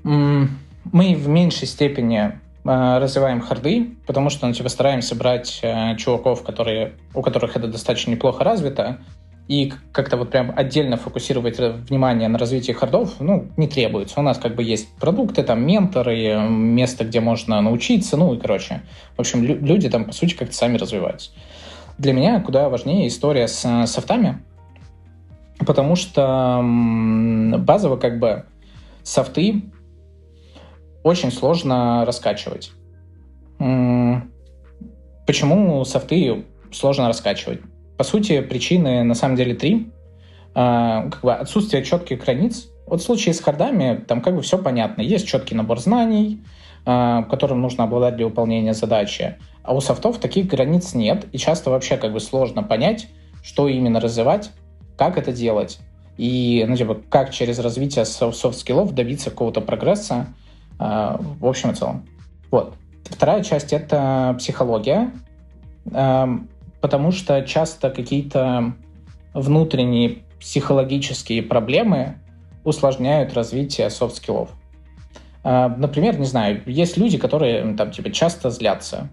Мы 0.04 0.48
в 0.92 1.26
меньшей 1.26 1.66
степени 1.66 2.38
развиваем 2.62 3.40
харды, 3.40 3.96
потому 4.06 4.30
что 4.30 4.46
ну, 4.46 4.54
типа, 4.54 4.68
стараемся 4.68 5.16
брать 5.16 5.60
чуваков, 5.98 6.44
которые, 6.44 6.92
у 7.14 7.20
которых 7.20 7.56
это 7.56 7.66
достаточно 7.66 8.12
неплохо 8.12 8.44
развито, 8.44 9.00
и 9.48 9.72
как-то 9.90 10.16
вот 10.16 10.30
прям 10.30 10.52
отдельно 10.54 10.96
фокусировать 10.96 11.58
внимание 11.58 12.28
на 12.28 12.38
развитии 12.38 12.70
хардов, 12.70 13.18
ну, 13.18 13.48
не 13.56 13.66
требуется. 13.66 14.20
У 14.20 14.22
нас 14.22 14.38
как 14.38 14.54
бы 14.54 14.62
есть 14.62 14.94
продукты, 15.00 15.42
там, 15.42 15.66
менторы, 15.66 16.48
место, 16.48 17.04
где 17.04 17.18
можно 17.18 17.60
научиться, 17.60 18.16
ну, 18.16 18.32
и, 18.34 18.38
короче, 18.38 18.82
в 19.16 19.20
общем, 19.20 19.42
люди 19.42 19.90
там, 19.90 20.04
по 20.04 20.12
сути, 20.12 20.34
как-то 20.34 20.54
сами 20.54 20.76
развиваются. 20.76 21.32
Для 22.02 22.12
меня 22.12 22.40
куда 22.40 22.68
важнее 22.68 23.06
история 23.06 23.46
с 23.46 23.86
софтами, 23.86 24.42
потому 25.64 25.94
что 25.94 26.60
базово 27.58 27.96
как 27.96 28.18
бы 28.18 28.44
софты 29.04 29.62
очень 31.04 31.30
сложно 31.30 32.04
раскачивать. 32.04 32.72
Почему 35.28 35.84
софты 35.84 36.44
сложно 36.72 37.06
раскачивать? 37.06 37.60
По 37.96 38.02
сути, 38.02 38.40
причины 38.40 39.04
на 39.04 39.14
самом 39.14 39.36
деле 39.36 39.54
три. 39.54 39.92
А, 40.56 41.08
как 41.08 41.22
бы 41.22 41.32
отсутствие 41.32 41.84
четких 41.84 42.24
границ. 42.24 42.68
Вот 42.84 43.00
в 43.00 43.04
случае 43.04 43.32
с 43.32 43.40
хардами 43.40 44.02
там 44.08 44.22
как 44.22 44.34
бы 44.34 44.42
все 44.42 44.58
понятно. 44.58 45.02
Есть 45.02 45.28
четкий 45.28 45.54
набор 45.54 45.78
знаний, 45.78 46.42
а, 46.84 47.22
которым 47.22 47.60
нужно 47.60 47.84
обладать 47.84 48.16
для 48.16 48.26
выполнения 48.26 48.74
задачи. 48.74 49.36
А 49.62 49.74
у 49.74 49.80
софтов 49.80 50.18
таких 50.18 50.46
границ 50.46 50.94
нет, 50.94 51.26
и 51.32 51.38
часто 51.38 51.70
вообще 51.70 51.96
как 51.96 52.12
бы 52.12 52.20
сложно 52.20 52.62
понять, 52.62 53.08
что 53.42 53.68
именно 53.68 54.00
развивать, 54.00 54.50
как 54.96 55.18
это 55.18 55.32
делать, 55.32 55.78
и 56.16 56.64
ну, 56.68 56.76
типа, 56.76 57.00
как 57.08 57.30
через 57.30 57.58
развитие 57.58 58.04
софт-скиллов 58.04 58.94
добиться 58.94 59.30
какого-то 59.30 59.60
прогресса 59.60 60.26
э, 60.78 61.16
в 61.38 61.46
общем 61.46 61.70
и 61.70 61.74
целом. 61.74 62.06
Вот. 62.50 62.74
Вторая 63.04 63.42
часть— 63.42 63.72
это 63.74 64.34
психология 64.38 65.10
потому 66.82 67.12
что 67.12 67.42
часто 67.42 67.90
какие-то 67.90 68.74
внутренние 69.32 70.18
психологические 70.40 71.42
проблемы 71.42 72.16
усложняют 72.64 73.34
развитие 73.34 73.88
софт-скиллов. 73.88 74.50
А, 75.44 75.68
например, 75.68 76.18
не 76.18 76.26
знаю, 76.26 76.62
есть 76.66 76.96
люди, 76.96 77.18
которые 77.18 77.74
там 77.74 77.92
типа 77.92 78.10
часто 78.10 78.50
злятся. 78.50 79.08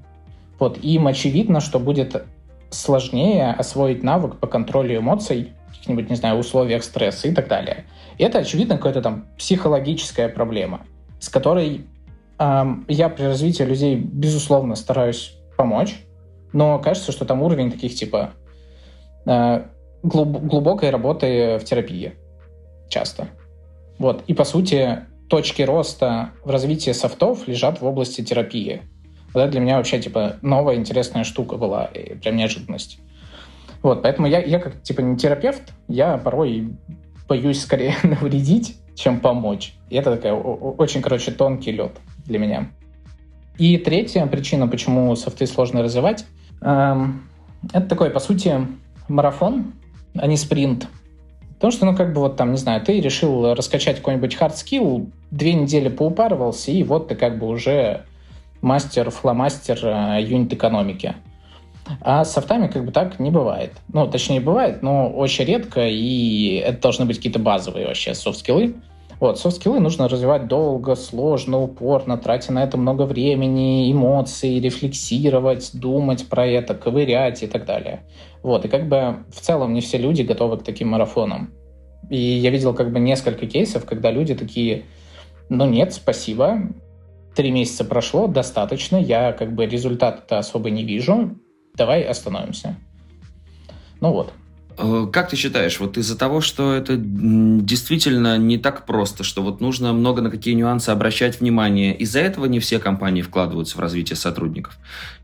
Вот, 0.59 0.77
им 0.83 1.07
очевидно, 1.07 1.61
что 1.61 1.79
будет 1.79 2.23
сложнее 2.69 3.51
освоить 3.51 4.03
навык 4.03 4.37
по 4.37 4.47
контролю 4.47 4.97
эмоций 4.97 5.53
каких-нибудь, 5.69 6.09
не 6.09 6.15
знаю, 6.15 6.37
условиях 6.37 6.83
стресса 6.83 7.27
и 7.27 7.33
так 7.33 7.47
далее. 7.47 7.85
И 8.17 8.23
это, 8.23 8.39
очевидно, 8.39 8.77
какая-то 8.77 9.01
там 9.01 9.27
психологическая 9.37 10.29
проблема, 10.29 10.81
с 11.19 11.29
которой 11.29 11.85
э, 12.37 12.65
я 12.87 13.09
при 13.09 13.23
развитии 13.23 13.63
людей, 13.63 13.95
безусловно, 13.95 14.75
стараюсь 14.75 15.35
помочь, 15.57 16.03
но 16.51 16.79
кажется, 16.79 17.11
что 17.11 17.25
там 17.25 17.41
уровень 17.41 17.71
таких 17.71 17.95
типа 17.95 18.31
э, 19.25 19.63
глуб- 20.03 20.45
глубокой 20.45 20.89
работы 20.89 21.57
в 21.59 21.63
терапии 21.63 22.13
часто. 22.89 23.29
Вот. 23.97 24.23
И 24.27 24.33
по 24.33 24.43
сути 24.43 25.05
точки 25.29 25.61
роста 25.61 26.31
в 26.43 26.49
развитии 26.49 26.91
софтов 26.91 27.47
лежат 27.47 27.81
в 27.81 27.85
области 27.85 28.21
терапии. 28.21 28.81
Вот 29.33 29.41
это 29.41 29.51
для 29.51 29.59
меня 29.59 29.77
вообще 29.77 29.99
типа 29.99 30.37
новая 30.41 30.75
интересная 30.75 31.23
штука 31.23 31.57
была, 31.57 31.85
и 31.85 32.15
прям 32.15 32.35
неожиданность. 32.35 32.99
Вот, 33.81 34.01
поэтому 34.01 34.27
я, 34.27 34.39
я 34.39 34.59
как 34.59 34.81
типа 34.81 35.01
не 35.01 35.17
терапевт, 35.17 35.73
я 35.87 36.17
порой 36.17 36.73
боюсь 37.27 37.61
скорее 37.61 37.95
навредить, 38.03 38.77
чем 38.95 39.19
помочь. 39.19 39.75
И 39.89 39.95
это 39.95 40.15
такая 40.15 40.33
очень, 40.33 41.01
короче, 41.01 41.31
тонкий 41.31 41.71
лед 41.71 41.91
для 42.25 42.39
меня. 42.39 42.71
И 43.57 43.77
третья 43.77 44.25
причина, 44.25 44.67
почему 44.67 45.15
софты 45.15 45.45
сложно 45.45 45.83
развивать, 45.83 46.25
эм, 46.61 47.29
это 47.73 47.87
такой, 47.87 48.09
по 48.09 48.19
сути, 48.19 48.65
марафон, 49.07 49.73
а 50.15 50.27
не 50.27 50.37
спринт. 50.37 50.87
Потому 51.55 51.71
что, 51.71 51.85
ну, 51.85 51.95
как 51.95 52.13
бы 52.13 52.21
вот 52.21 52.37
там, 52.37 52.51
не 52.51 52.57
знаю, 52.57 52.81
ты 52.81 53.01
решил 53.01 53.53
раскачать 53.53 53.97
какой-нибудь 53.97 54.37
hard 54.39 54.53
skill, 54.53 55.11
две 55.29 55.53
недели 55.53 55.89
поупарывался, 55.89 56.71
и 56.71 56.83
вот 56.83 57.09
ты 57.09 57.15
как 57.15 57.37
бы 57.37 57.47
уже 57.47 58.05
мастер, 58.61 59.09
фломастер 59.09 59.79
э, 59.83 60.21
юнит-экономики. 60.21 61.15
А 62.01 62.23
с 62.23 62.33
софтами 62.33 62.67
как 62.67 62.85
бы 62.85 62.91
так 62.91 63.19
не 63.19 63.31
бывает. 63.31 63.73
Ну, 63.91 64.07
точнее, 64.07 64.41
бывает, 64.41 64.83
но 64.83 65.09
очень 65.09 65.45
редко, 65.45 65.87
и 65.87 66.55
это 66.55 66.81
должны 66.81 67.05
быть 67.05 67.17
какие-то 67.17 67.39
базовые 67.39 67.87
вообще 67.87 68.13
софт-скиллы. 68.13 68.75
Вот, 69.19 69.37
софт-скиллы 69.37 69.79
нужно 69.79 70.07
развивать 70.07 70.47
долго, 70.47 70.95
сложно, 70.95 71.59
упорно, 71.59 72.17
тратя 72.17 72.53
на 72.53 72.63
это 72.63 72.77
много 72.77 73.03
времени, 73.03 73.91
эмоций, 73.91 74.59
рефлексировать, 74.59 75.71
думать 75.73 76.29
про 76.29 76.45
это, 76.45 76.73
ковырять 76.73 77.43
и 77.43 77.47
так 77.47 77.65
далее. 77.65 78.03
Вот, 78.43 78.63
и 78.63 78.69
как 78.69 78.87
бы 78.87 79.17
в 79.29 79.41
целом 79.41 79.73
не 79.73 79.81
все 79.81 79.97
люди 79.97 80.21
готовы 80.21 80.57
к 80.57 80.63
таким 80.63 80.89
марафонам. 80.89 81.53
И 82.09 82.17
я 82.17 82.49
видел 82.49 82.73
как 82.73 82.93
бы 82.93 82.99
несколько 82.99 83.45
кейсов, 83.45 83.85
когда 83.85 84.09
люди 84.09 84.35
такие, 84.35 84.85
ну 85.49 85.65
нет, 85.65 85.93
спасибо, 85.93 86.61
три 87.35 87.51
месяца 87.51 87.85
прошло, 87.85 88.27
достаточно, 88.27 88.97
я 88.97 89.31
как 89.31 89.53
бы 89.53 89.65
результата 89.65 90.39
особо 90.39 90.69
не 90.69 90.83
вижу, 90.83 91.37
давай 91.75 92.03
остановимся. 92.03 92.75
Ну 94.01 94.11
вот. 94.11 94.33
Э, 94.77 95.07
как 95.11 95.29
ты 95.29 95.35
считаешь, 95.35 95.79
вот 95.79 95.97
из-за 95.97 96.17
того, 96.17 96.41
что 96.41 96.73
это 96.73 96.95
действительно 96.97 98.37
не 98.37 98.57
так 98.57 98.85
просто, 98.85 99.23
что 99.23 99.41
вот 99.41 99.59
нужно 99.59 99.93
много 99.93 100.21
на 100.21 100.29
какие 100.29 100.53
нюансы 100.53 100.89
обращать 100.89 101.41
внимание, 101.41 101.95
из-за 101.95 102.19
этого 102.19 102.45
не 102.45 102.59
все 102.59 102.79
компании 102.79 103.21
вкладываются 103.21 103.77
в 103.77 103.79
развитие 103.79 104.15
сотрудников? 104.15 104.77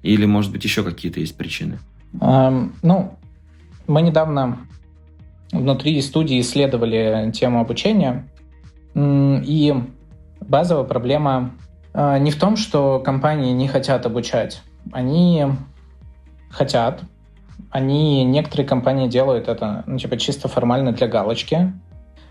Или, 0.03 0.25
может 0.25 0.51
быть, 0.51 0.63
еще 0.63 0.83
какие-то 0.83 1.19
есть 1.19 1.37
причины? 1.37 1.79
Эм, 2.21 2.75
ну, 2.81 3.17
мы 3.87 4.01
недавно 4.01 4.57
внутри 5.51 6.01
студии 6.01 6.39
исследовали 6.41 7.31
тему 7.31 7.61
обучения, 7.61 8.27
и 8.95 9.73
базовая 10.41 10.83
проблема 10.83 11.53
не 11.95 12.31
в 12.31 12.39
том, 12.39 12.57
что 12.57 12.99
компании 12.99 13.53
не 13.53 13.67
хотят 13.67 14.05
обучать. 14.05 14.61
Они 14.91 15.45
хотят, 16.49 17.01
они, 17.71 18.23
некоторые 18.23 18.67
компании 18.67 19.07
делают 19.07 19.47
это, 19.47 19.83
ну, 19.85 19.97
типа, 19.97 20.17
чисто 20.17 20.47
формально 20.47 20.91
для 20.91 21.07
галочки. 21.07 21.73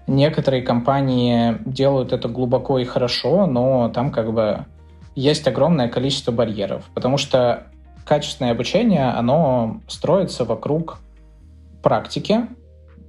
Некоторые 0.07 0.63
компании 0.63 1.59
делают 1.65 2.13
это 2.13 2.29
глубоко 2.29 2.79
и 2.79 2.85
хорошо, 2.85 3.47
но 3.47 3.89
там 3.89 4.11
как 4.11 4.33
бы 4.33 4.67
есть 5.15 5.47
огромное 5.49 5.89
количество 5.89 6.33
барьеров, 6.33 6.85
потому 6.95 7.17
что 7.17 7.67
качественное 8.05 8.53
обучение, 8.53 9.09
оно 9.11 9.81
строится 9.89 10.45
вокруг 10.45 10.99
практики. 11.83 12.49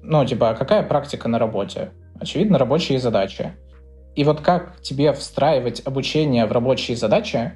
Ну, 0.01 0.25
типа, 0.25 0.51
а 0.51 0.55
какая 0.55 0.83
практика 0.83 1.27
на 1.27 1.39
работе? 1.39 1.91
Очевидно, 2.19 2.57
рабочие 2.57 2.99
задачи. 2.99 3.53
И 4.15 4.23
вот 4.23 4.41
как 4.41 4.81
тебе 4.81 5.11
встраивать 5.13 5.81
обучение 5.85 6.45
в 6.45 6.51
рабочие 6.51 6.95
задачи, 6.95 7.53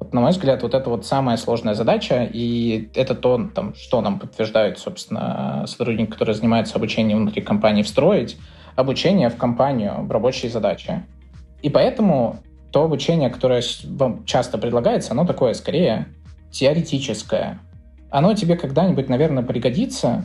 вот, 0.00 0.12
на 0.12 0.20
мой 0.20 0.32
взгляд, 0.32 0.62
вот 0.62 0.74
это 0.74 0.90
вот 0.90 1.06
самая 1.06 1.36
сложная 1.36 1.74
задача, 1.74 2.28
и 2.30 2.90
это 2.94 3.14
то, 3.14 3.48
там, 3.54 3.74
что 3.76 4.00
нам 4.00 4.18
подтверждают, 4.18 4.80
собственно, 4.80 5.64
сотрудники, 5.68 6.10
которые 6.10 6.34
занимаются 6.34 6.76
обучением 6.76 7.18
внутри 7.18 7.40
компании, 7.40 7.82
встроить 7.82 8.36
обучение 8.74 9.28
в 9.28 9.36
компанию, 9.36 10.04
в 10.04 10.10
рабочие 10.10 10.50
задачи. 10.50 11.04
И 11.62 11.70
поэтому 11.70 12.38
то 12.72 12.82
обучение, 12.82 13.30
которое 13.30 13.62
вам 13.84 14.24
часто 14.24 14.58
предлагается, 14.58 15.12
оно 15.12 15.24
такое 15.24 15.54
скорее 15.54 16.08
теоретическое. 16.50 17.60
Оно 18.10 18.34
тебе 18.34 18.56
когда-нибудь, 18.56 19.08
наверное, 19.08 19.44
пригодится, 19.44 20.24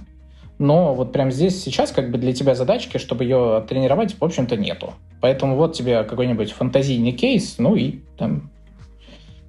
но 0.60 0.94
вот 0.96 1.12
прямо 1.12 1.32
здесь 1.32 1.62
сейчас 1.62 1.92
как 1.92 2.12
бы 2.12 2.18
для 2.18 2.34
тебя 2.34 2.56
задачки, 2.56 2.98
чтобы 2.98 3.24
ее 3.24 3.66
тренировать, 3.68 4.16
в 4.20 4.24
общем-то, 4.24 4.58
нету. 4.58 4.94
Поэтому 5.22 5.56
вот 5.56 5.74
тебе 5.74 6.04
какой-нибудь 6.04 6.52
фантазийный 6.52 7.12
кейс, 7.12 7.56
ну 7.58 7.76
и 7.76 8.00
там 8.18 8.50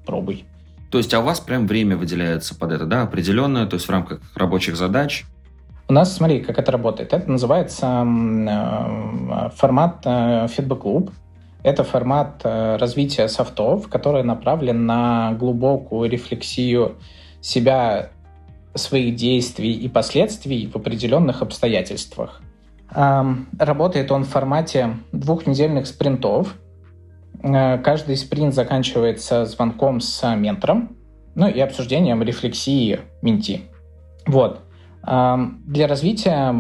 пробуй. 0.04 0.44
То 0.90 0.98
есть, 0.98 1.12
а 1.12 1.20
у 1.20 1.22
вас 1.22 1.40
прям 1.40 1.66
время 1.66 1.96
выделяется 1.96 2.54
под 2.54 2.72
это, 2.72 2.86
да, 2.86 3.02
определенное, 3.02 3.66
то 3.66 3.74
есть 3.74 3.86
в 3.86 3.90
рамках 3.90 4.20
рабочих 4.34 4.76
задач? 4.76 5.24
У 5.86 5.92
нас, 5.92 6.14
смотри, 6.14 6.40
как 6.40 6.58
это 6.58 6.72
работает. 6.72 7.12
Это 7.12 7.30
называется 7.30 8.04
э, 8.06 9.50
формат 9.54 10.00
э, 10.04 10.46
Loop. 10.46 11.10
Это 11.62 11.82
формат 11.82 12.42
э, 12.44 12.76
развития 12.76 13.28
софтов, 13.28 13.88
который 13.88 14.22
направлен 14.22 14.86
на 14.86 15.32
глубокую 15.32 16.10
рефлексию 16.10 16.96
себя, 17.40 18.10
своих 18.78 19.14
действий 19.16 19.72
и 19.72 19.88
последствий 19.88 20.66
в 20.66 20.76
определенных 20.76 21.42
обстоятельствах. 21.42 22.40
Работает 22.90 24.10
он 24.10 24.24
в 24.24 24.28
формате 24.28 24.96
двухнедельных 25.12 25.86
спринтов, 25.86 26.54
Э, 27.42 27.78
каждый 27.78 28.16
спринт 28.16 28.54
заканчивается 28.54 29.44
звонком 29.44 30.00
с 30.00 30.34
ментором, 30.34 30.96
ну 31.34 31.48
и 31.48 31.60
обсуждением 31.60 32.22
рефлексии 32.22 33.00
менти. 33.22 33.62
Вот. 34.26 34.60
Для 35.02 35.86
развития 35.86 36.54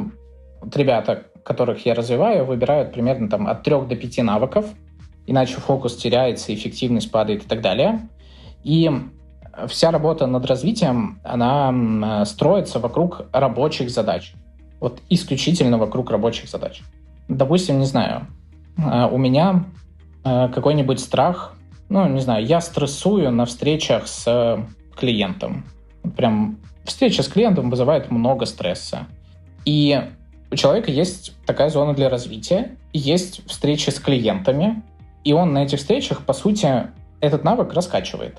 вот 0.62 0.74
ребята, 0.76 1.24
которых 1.42 1.84
я 1.84 1.94
развиваю, 1.94 2.46
выбирают 2.46 2.92
примерно 2.92 3.28
там 3.28 3.46
от 3.46 3.62
3 3.62 3.86
до 3.86 3.96
5 3.96 4.18
навыков, 4.18 4.66
иначе 5.26 5.54
фокус 5.54 5.96
теряется, 5.96 6.54
эффективность 6.54 7.10
падает 7.10 7.44
и 7.44 7.46
так 7.48 7.60
далее. 7.60 8.08
И 8.64 8.90
вся 9.66 9.90
работа 9.90 10.26
над 10.26 10.46
развитием, 10.46 11.20
она 11.24 12.24
строится 12.24 12.78
вокруг 12.78 13.26
рабочих 13.32 13.90
задач. 13.90 14.34
Вот 14.80 15.00
исключительно 15.10 15.78
вокруг 15.78 16.10
рабочих 16.10 16.48
задач. 16.48 16.82
Допустим, 17.28 17.78
не 17.78 17.86
знаю, 17.86 18.26
э, 18.76 19.08
у 19.10 19.18
меня 19.18 19.64
э, 20.24 20.48
какой-нибудь 20.48 21.00
страх, 21.00 21.54
ну, 21.88 22.08
не 22.08 22.20
знаю, 22.20 22.46
я 22.46 22.60
стрессую 22.60 23.32
на 23.32 23.44
встречах 23.44 24.06
с 24.06 24.64
клиентом. 24.96 25.64
Прям 26.16 26.58
встреча 26.84 27.22
с 27.22 27.28
клиентом 27.28 27.70
вызывает 27.70 28.10
много 28.10 28.46
стресса. 28.46 29.06
И 29.64 30.00
у 30.50 30.56
человека 30.56 30.90
есть 30.90 31.34
такая 31.44 31.68
зона 31.68 31.94
для 31.94 32.08
развития, 32.08 32.76
есть 32.92 33.46
встречи 33.46 33.90
с 33.90 33.98
клиентами, 33.98 34.82
и 35.24 35.32
он 35.32 35.52
на 35.52 35.64
этих 35.64 35.78
встречах, 35.78 36.24
по 36.24 36.32
сути, 36.32 36.88
этот 37.20 37.44
навык 37.44 37.74
раскачивает. 37.74 38.38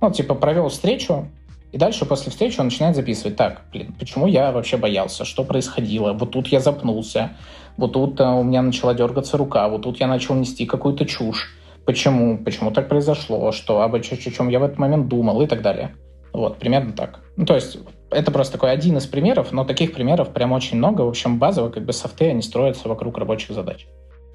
Ну, 0.00 0.10
типа, 0.10 0.34
провел 0.34 0.68
встречу, 0.68 1.28
и 1.72 1.78
дальше 1.78 2.06
после 2.06 2.30
встречи 2.30 2.58
он 2.60 2.66
начинает 2.66 2.96
записывать. 2.96 3.36
Так, 3.36 3.62
блин, 3.72 3.94
почему 3.98 4.26
я 4.26 4.52
вообще 4.52 4.76
боялся? 4.76 5.24
Что 5.24 5.44
происходило? 5.44 6.12
Вот 6.12 6.30
тут 6.30 6.48
я 6.48 6.60
запнулся. 6.60 7.36
Вот 7.76 7.92
тут 7.92 8.20
э, 8.20 8.24
у 8.24 8.42
меня 8.42 8.62
начала 8.62 8.94
дергаться 8.94 9.36
рука. 9.36 9.68
Вот 9.68 9.82
тут 9.82 10.00
я 10.00 10.06
начал 10.06 10.34
нести 10.34 10.64
какую-то 10.64 11.04
чушь. 11.04 11.54
Почему? 11.84 12.38
Почему 12.38 12.70
так 12.70 12.88
произошло? 12.88 13.52
Что? 13.52 13.82
Об 13.82 14.00
чем 14.00 14.48
я 14.48 14.58
в 14.58 14.62
этот 14.62 14.78
момент 14.78 15.08
думал? 15.08 15.42
И 15.42 15.46
так 15.46 15.62
далее. 15.62 15.94
Вот, 16.32 16.58
примерно 16.58 16.92
так. 16.92 17.20
Ну, 17.36 17.44
то 17.44 17.54
есть, 17.54 17.78
это 18.10 18.30
просто 18.30 18.54
такой 18.54 18.70
один 18.70 18.96
из 18.96 19.06
примеров, 19.06 19.52
но 19.52 19.64
таких 19.64 19.92
примеров 19.92 20.32
прям 20.32 20.52
очень 20.52 20.78
много. 20.78 21.02
В 21.02 21.08
общем, 21.08 21.38
базово 21.38 21.70
как 21.70 21.84
бы 21.84 21.92
софты, 21.92 22.30
они 22.30 22.42
строятся 22.42 22.88
вокруг 22.88 23.18
рабочих 23.18 23.52
задач. 23.52 23.86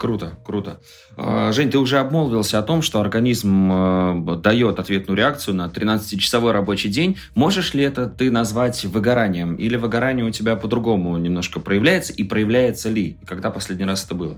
Круто, 0.01 0.31
круто. 0.43 0.79
А, 1.15 1.51
Жень, 1.51 1.69
ты 1.69 1.77
уже 1.77 1.99
обмолвился 1.99 2.57
о 2.57 2.63
том, 2.63 2.81
что 2.81 3.01
организм 3.01 3.71
э, 3.71 4.35
дает 4.37 4.79
ответную 4.79 5.15
реакцию 5.15 5.53
на 5.53 5.67
13-часовой 5.67 6.53
рабочий 6.53 6.89
день. 6.89 7.17
Можешь 7.35 7.75
ли 7.75 7.83
это 7.83 8.07
ты 8.07 8.31
назвать 8.31 8.83
выгоранием? 8.83 9.53
Или 9.53 9.75
выгорание 9.75 10.25
у 10.25 10.31
тебя 10.31 10.55
по-другому 10.55 11.15
немножко 11.17 11.59
проявляется? 11.59 12.13
И 12.13 12.23
проявляется 12.23 12.89
ли? 12.89 13.19
Когда 13.27 13.51
последний 13.51 13.85
раз 13.85 14.03
это 14.03 14.15
было? 14.15 14.37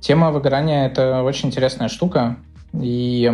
Тема 0.00 0.30
выгорания– 0.30 0.86
это 0.88 1.22
очень 1.22 1.48
интересная 1.48 1.88
штука. 1.88 2.36
И 2.78 3.32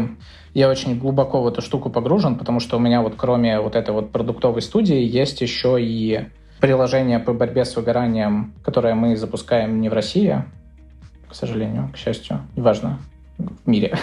я 0.54 0.70
очень 0.70 0.97
глубоко 0.97 1.42
в 1.42 1.49
эту 1.49 1.61
штуку 1.61 1.90
погружен, 1.90 2.37
потому 2.37 2.61
что 2.61 2.76
у 2.76 2.80
меня 2.80 3.02
вот 3.02 3.14
кроме 3.16 3.58
вот 3.58 3.75
этой 3.75 3.90
вот 3.90 4.12
продуктовой 4.12 4.62
студии 4.62 5.02
есть 5.02 5.40
еще 5.40 5.78
и 5.80 6.28
приложение 6.61 7.18
по 7.18 7.32
борьбе 7.32 7.64
с 7.64 7.75
выгоранием, 7.75 8.54
которое 8.62 8.94
мы 8.94 9.16
запускаем 9.16 9.80
не 9.80 9.88
в 9.88 9.92
России, 9.92 10.44
к 11.28 11.35
сожалению, 11.35 11.90
к 11.92 11.97
счастью, 11.97 12.40
неважно, 12.56 12.99
в 13.38 13.68
мире. 13.68 13.97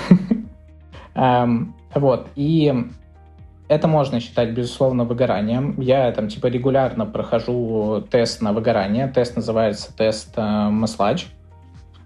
Эм, 1.16 1.76
вот, 1.94 2.28
и 2.36 2.74
это 3.68 3.88
можно 3.88 4.20
считать, 4.20 4.52
безусловно, 4.52 5.06
выгоранием. 5.06 5.80
Я 5.80 6.12
там 6.12 6.28
типа 6.28 6.48
регулярно 6.48 7.06
прохожу 7.06 8.06
тест 8.10 8.42
на 8.42 8.54
выгорание. 8.54 9.08
Тест 9.08 9.36
называется 9.36 9.96
тест 9.96 10.34
э, 10.36 10.70
Маслач. 10.70 11.28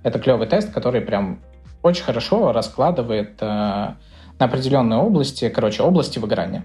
Это 0.04 0.20
клевый 0.20 0.48
тест, 0.48 0.72
который 0.72 1.02
прям 1.02 1.40
очень 1.82 2.04
хорошо 2.04 2.54
раскладывает 2.54 3.42
э, 3.42 3.46
на 3.46 3.98
определенные 4.40 5.00
области, 5.00 5.50
короче, 5.50 5.84
области 5.84 6.18
выгорания. 6.18 6.64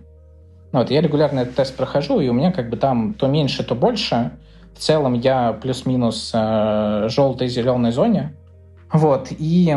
Вот, 0.70 0.90
я 0.90 1.00
регулярно 1.00 1.40
этот 1.40 1.56
тест 1.56 1.76
прохожу, 1.76 2.20
и 2.20 2.28
у 2.28 2.32
меня 2.32 2.52
как 2.52 2.70
бы 2.70 2.76
там 2.76 3.14
то 3.14 3.26
меньше, 3.26 3.64
то 3.64 3.74
больше. 3.74 4.32
В 4.74 4.78
целом 4.78 5.14
я 5.14 5.52
плюс-минус 5.52 6.30
э, 6.32 7.08
желтой 7.08 7.48
зеленой 7.48 7.90
зоне. 7.90 8.34
Вот, 8.94 9.32
и 9.36 9.76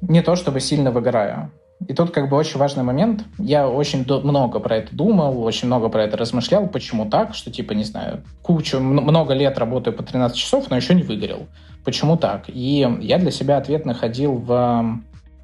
не 0.00 0.20
то 0.20 0.34
чтобы 0.34 0.58
сильно 0.58 0.90
выгораю. 0.90 1.52
И 1.86 1.94
тут 1.94 2.10
как 2.10 2.28
бы 2.28 2.36
очень 2.36 2.58
важный 2.58 2.82
момент. 2.82 3.24
Я 3.38 3.68
очень 3.68 4.04
много 4.04 4.58
про 4.58 4.78
это 4.78 4.96
думал, 4.96 5.44
очень 5.44 5.68
много 5.68 5.88
про 5.88 6.02
это 6.02 6.16
размышлял, 6.16 6.66
почему 6.66 7.08
так, 7.08 7.36
что 7.36 7.52
типа, 7.52 7.72
не 7.72 7.84
знаю, 7.84 8.24
кучу, 8.42 8.80
много 8.80 9.32
лет 9.32 9.58
работаю 9.58 9.96
по 9.96 10.02
13 10.02 10.36
часов, 10.36 10.70
но 10.70 10.76
еще 10.76 10.94
не 10.96 11.04
выгорел. 11.04 11.46
Почему 11.84 12.16
так? 12.16 12.46
И 12.48 12.84
я 13.00 13.18
для 13.18 13.30
себя 13.30 13.58
ответ 13.58 13.86
находил 13.86 14.34
в, 14.34 15.00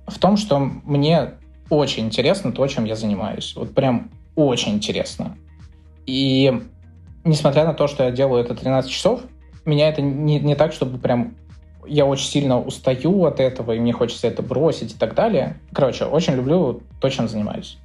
в 0.09 0.18
том, 0.18 0.37
что 0.37 0.59
мне 0.59 1.35
очень 1.70 2.07
интересно 2.07 2.50
то, 2.50 2.66
чем 2.66 2.85
я 2.85 2.96
занимаюсь. 2.96 3.55
Вот 3.55 3.72
прям 3.72 4.11
очень 4.35 4.72
интересно. 4.72 5.37
И 6.05 6.53
несмотря 7.22 7.64
на 7.64 7.74
то, 7.74 7.87
что 7.87 8.03
я 8.03 8.11
делаю 8.11 8.42
это 8.42 8.57
13 8.57 8.90
часов, 8.90 9.20
меня 9.64 9.88
это 9.88 10.03
не, 10.03 10.40
не 10.40 10.57
так, 10.57 10.72
чтобы 10.72 10.98
прям 10.98 11.37
я 11.87 12.07
очень 12.07 12.27
сильно 12.27 12.61
устаю 12.61 13.25
от 13.25 13.40
этого, 13.40 13.73
и 13.73 13.81
мне 13.81 13.92
хочется 13.92 14.27
это 14.27 14.42
бросить 14.42 14.92
и 14.92 14.99
так 14.99 15.14
далее. 15.14 15.61
Короче, 15.73 16.05
очень 16.05 16.35
люблю 16.35 16.83
то, 17.01 17.09
чем 17.09 17.29
занимаюсь. 17.29 17.79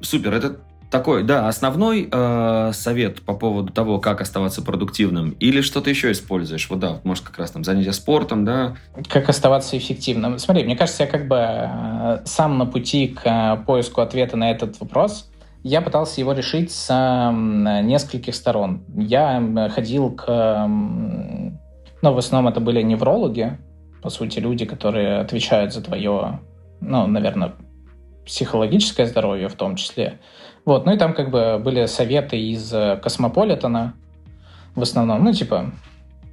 Супер, 0.00 0.34
это 0.34 0.56
такой, 0.90 1.22
да, 1.22 1.48
основной 1.48 2.08
э, 2.10 2.70
совет 2.74 3.22
по 3.22 3.34
поводу 3.34 3.72
того, 3.72 4.00
как 4.00 4.20
оставаться 4.20 4.62
продуктивным, 4.62 5.30
или 5.38 5.60
что-то 5.60 5.88
еще 5.88 6.10
используешь? 6.10 6.68
Вот 6.68 6.80
да, 6.80 7.00
может 7.04 7.24
как 7.24 7.38
раз 7.38 7.52
там 7.52 7.64
занятия 7.64 7.92
спортом, 7.92 8.44
да? 8.44 8.76
Как 9.08 9.28
оставаться 9.28 9.78
эффективным? 9.78 10.38
Смотри, 10.38 10.64
мне 10.64 10.76
кажется, 10.76 11.04
я 11.04 11.08
как 11.08 11.28
бы 11.28 11.36
э, 11.38 12.18
сам 12.24 12.58
на 12.58 12.66
пути 12.66 13.08
к 13.08 13.22
э, 13.24 13.64
поиску 13.64 14.00
ответа 14.00 14.36
на 14.36 14.50
этот 14.50 14.80
вопрос. 14.80 15.30
Я 15.62 15.80
пытался 15.82 16.20
его 16.20 16.32
решить 16.32 16.72
с 16.72 16.88
э, 16.90 17.82
нескольких 17.82 18.34
сторон. 18.34 18.82
Я 18.96 19.70
ходил 19.74 20.10
к 20.10 20.26
но 22.02 22.14
в 22.14 22.18
основном 22.18 22.50
это 22.52 22.60
были 22.60 22.82
неврологи, 22.82 23.58
по 24.02 24.10
сути, 24.10 24.38
люди, 24.38 24.64
которые 24.64 25.18
отвечают 25.18 25.72
за 25.72 25.82
твое, 25.82 26.40
ну, 26.80 27.06
наверное, 27.06 27.54
психологическое 28.24 29.06
здоровье 29.06 29.48
в 29.48 29.54
том 29.54 29.76
числе. 29.76 30.20
Вот, 30.64 30.86
ну 30.86 30.92
и 30.92 30.98
там 30.98 31.14
как 31.14 31.30
бы 31.30 31.60
были 31.62 31.86
советы 31.86 32.38
из 32.38 32.72
Космополитена 33.02 33.94
в 34.74 34.82
основном, 34.82 35.24
ну, 35.24 35.32
типа, 35.32 35.72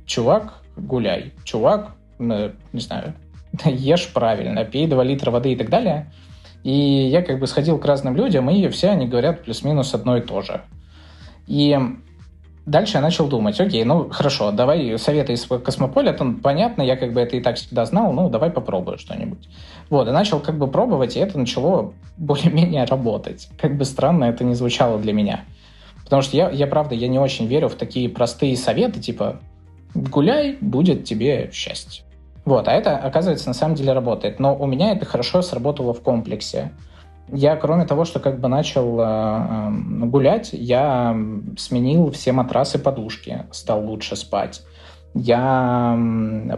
чувак, 0.06 0.62
гуляй, 0.76 1.34
чувак, 1.44 1.92
ну, 2.20 2.52
не 2.72 2.80
знаю, 2.80 3.14
ешь 3.66 4.12
правильно, 4.14 4.64
пей 4.64 4.88
2 4.88 5.04
литра 5.04 5.32
воды 5.32 5.54
и 5.54 5.56
так 5.56 5.70
далее. 5.70 6.12
И 6.64 6.72
я 6.72 7.22
как 7.22 7.40
бы 7.40 7.48
сходил 7.48 7.80
к 7.80 7.86
разным 7.86 8.16
людям, 8.16 8.50
и 8.50 8.68
все 8.70 8.90
они 8.90 9.08
говорят 9.08 9.44
плюс-минус 9.44 9.94
одно 9.94 10.18
и 10.18 10.22
то 10.22 10.42
же. 10.42 10.62
И 11.48 11.78
Дальше 12.68 12.98
я 12.98 13.02
начал 13.02 13.30
думать, 13.30 13.58
окей, 13.62 13.86
ну 13.86 14.10
хорошо, 14.10 14.52
давай 14.52 15.00
советы 15.00 15.32
из 15.32 15.46
Космополитен, 15.46 16.36
понятно, 16.36 16.82
я 16.82 16.98
как 16.98 17.14
бы 17.14 17.22
это 17.22 17.38
и 17.38 17.42
так 17.42 17.56
всегда 17.56 17.86
знал, 17.86 18.12
ну 18.12 18.30
давай 18.30 18.50
попробую 18.50 18.98
что-нибудь. 18.98 19.48
Вот, 19.90 20.06
и 20.10 20.12
начал 20.12 20.42
как 20.42 20.58
бы 20.58 20.68
пробовать, 20.68 21.16
и 21.16 21.20
это 21.20 21.40
начало 21.40 21.94
более-менее 22.18 22.84
работать. 22.84 23.48
Как 23.58 23.78
бы 23.78 23.86
странно 23.86 24.26
это 24.26 24.44
не 24.44 24.54
звучало 24.54 25.00
для 25.00 25.14
меня. 25.14 25.46
Потому 26.04 26.22
что 26.22 26.36
я, 26.36 26.50
я, 26.50 26.68
правда, 26.68 26.94
я 26.94 27.08
не 27.08 27.20
очень 27.20 27.48
верю 27.48 27.70
в 27.70 27.76
такие 27.76 28.10
простые 28.10 28.58
советы, 28.58 29.00
типа 29.00 29.40
«гуляй, 29.94 30.58
будет 30.60 31.06
тебе 31.06 31.50
счастье». 31.54 32.04
Вот, 32.44 32.68
а 32.68 32.74
это, 32.74 32.98
оказывается, 32.98 33.48
на 33.48 33.54
самом 33.54 33.76
деле 33.76 33.94
работает. 33.94 34.42
Но 34.42 34.54
у 34.54 34.66
меня 34.66 34.92
это 34.92 35.06
хорошо 35.06 35.42
сработало 35.42 35.94
в 35.94 36.02
комплексе. 36.02 36.74
Я, 37.32 37.56
кроме 37.58 37.86
того, 37.86 38.06
что 38.06 38.20
как 38.20 38.40
бы 38.40 38.48
начал 38.48 39.00
э, 39.02 39.70
гулять, 40.06 40.50
я 40.54 41.16
сменил 41.58 42.12
все 42.12 42.32
матрасы, 42.32 42.80
подушки, 42.80 43.46
стал 43.52 43.86
лучше 43.86 44.16
спать. 44.16 44.62
Я 45.14 45.98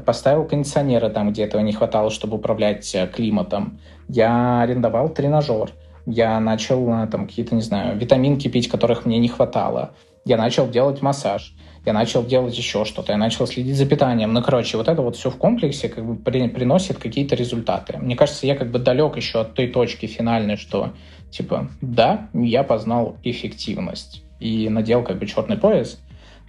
поставил 0.05 0.45
кондиционеры 0.45 1.09
там, 1.09 1.31
где 1.31 1.43
этого 1.45 1.61
не 1.61 1.71
хватало, 1.71 2.11
чтобы 2.11 2.37
управлять 2.37 2.93
э, 2.93 3.07
климатом. 3.07 3.79
Я 4.07 4.61
арендовал 4.61 5.09
тренажер. 5.09 5.71
Я 6.05 6.39
начал 6.39 6.87
э, 6.93 7.07
там 7.07 7.25
какие-то, 7.25 7.55
не 7.55 7.61
знаю, 7.61 7.97
витаминки 7.97 8.47
пить, 8.47 8.69
которых 8.69 9.05
мне 9.05 9.17
не 9.17 9.27
хватало. 9.27 9.91
Я 10.23 10.37
начал 10.37 10.69
делать 10.69 11.01
массаж 11.01 11.55
я 11.85 11.93
начал 11.93 12.25
делать 12.25 12.57
еще 12.57 12.85
что-то, 12.85 13.11
я 13.11 13.17
начал 13.17 13.47
следить 13.47 13.75
за 13.75 13.85
питанием. 13.85 14.33
Ну, 14.33 14.41
короче, 14.41 14.77
вот 14.77 14.87
это 14.87 15.01
вот 15.01 15.15
все 15.15 15.29
в 15.29 15.37
комплексе 15.37 15.89
как 15.89 16.05
бы 16.05 16.15
при, 16.15 16.47
приносит 16.47 16.97
какие-то 16.97 17.35
результаты. 17.35 17.97
Мне 17.97 18.15
кажется, 18.15 18.45
я 18.45 18.55
как 18.55 18.71
бы 18.71 18.79
далек 18.79 19.15
еще 19.15 19.41
от 19.41 19.53
той 19.53 19.67
точки 19.67 20.05
финальной, 20.05 20.57
что 20.57 20.93
типа, 21.31 21.69
да, 21.81 22.29
я 22.33 22.63
познал 22.63 23.17
эффективность 23.23 24.23
и 24.39 24.69
надел 24.69 25.03
как 25.03 25.19
бы 25.19 25.25
черный 25.25 25.57
пояс, 25.57 25.99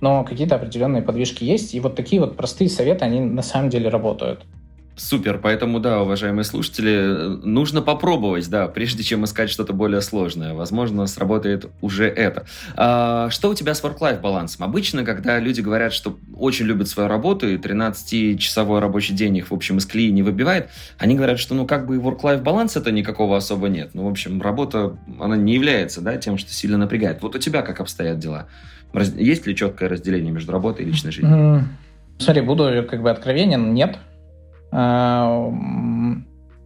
но 0.00 0.24
какие-то 0.24 0.56
определенные 0.56 1.02
подвижки 1.02 1.44
есть, 1.44 1.74
и 1.74 1.80
вот 1.80 1.94
такие 1.94 2.20
вот 2.20 2.36
простые 2.36 2.70
советы, 2.70 3.04
они 3.04 3.20
на 3.20 3.42
самом 3.42 3.70
деле 3.70 3.88
работают. 3.88 4.42
Супер, 4.96 5.38
поэтому, 5.38 5.80
да, 5.80 6.02
уважаемые 6.02 6.44
слушатели, 6.44 7.38
нужно 7.42 7.80
попробовать, 7.80 8.50
да, 8.50 8.68
прежде 8.68 9.02
чем 9.02 9.24
искать 9.24 9.48
что-то 9.48 9.72
более 9.72 10.02
сложное. 10.02 10.52
Возможно, 10.52 11.06
сработает 11.06 11.66
уже 11.80 12.06
это. 12.06 12.44
А, 12.76 13.30
что 13.30 13.48
у 13.48 13.54
тебя 13.54 13.74
с 13.74 13.82
work-life 13.82 14.20
балансом? 14.20 14.64
Обычно, 14.64 15.02
когда 15.04 15.38
люди 15.38 15.62
говорят, 15.62 15.94
что 15.94 16.18
очень 16.36 16.66
любят 16.66 16.88
свою 16.88 17.08
работу, 17.08 17.48
и 17.48 17.56
13-часовой 17.56 18.80
рабочий 18.80 19.14
день 19.14 19.38
их, 19.38 19.50
в 19.50 19.54
общем, 19.54 19.78
из 19.78 19.86
колеи 19.86 20.10
не 20.10 20.22
выбивает, 20.22 20.68
они 20.98 21.14
говорят, 21.14 21.38
что, 21.38 21.54
ну, 21.54 21.66
как 21.66 21.86
бы 21.86 21.96
и 21.96 21.98
work-life 21.98 22.42
баланса-то 22.42 22.92
никакого 22.92 23.38
особо 23.38 23.68
нет. 23.68 23.90
Ну, 23.94 24.04
в 24.04 24.10
общем, 24.10 24.42
работа, 24.42 24.98
она 25.18 25.36
не 25.36 25.54
является, 25.54 26.02
да, 26.02 26.18
тем, 26.18 26.36
что 26.36 26.52
сильно 26.52 26.76
напрягает. 26.76 27.22
Вот 27.22 27.34
у 27.34 27.38
тебя 27.38 27.62
как 27.62 27.80
обстоят 27.80 28.18
дела? 28.18 28.48
Есть 28.92 29.46
ли 29.46 29.56
четкое 29.56 29.88
разделение 29.88 30.30
между 30.30 30.52
работой 30.52 30.84
и 30.84 30.88
личной 30.88 31.10
жизнью? 31.12 31.64
Смотри, 32.18 32.42
буду 32.42 32.84
как 32.88 33.02
бы 33.02 33.10
откровенен, 33.10 33.72
нет. 33.72 33.96
А, 34.72 35.50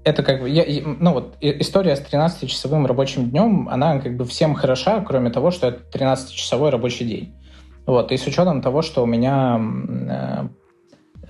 это 0.04 0.22
как 0.22 0.40
бы, 0.40 0.50
я, 0.50 0.64
ну 0.84 1.14
вот, 1.14 1.36
история 1.40 1.96
с 1.96 2.00
13-часовым 2.00 2.86
рабочим 2.86 3.30
днем, 3.30 3.68
она 3.70 3.98
как 3.98 4.16
бы 4.16 4.24
всем 4.26 4.54
хороша, 4.54 5.00
кроме 5.00 5.30
того, 5.30 5.50
что 5.50 5.68
это 5.68 5.98
13-часовой 5.98 6.70
рабочий 6.70 7.06
день. 7.06 7.34
Вот, 7.86 8.12
и 8.12 8.16
с 8.16 8.26
учетом 8.26 8.62
того, 8.62 8.82
что 8.82 9.02
у 9.02 9.06
меня 9.06 9.60
э, 9.60 10.48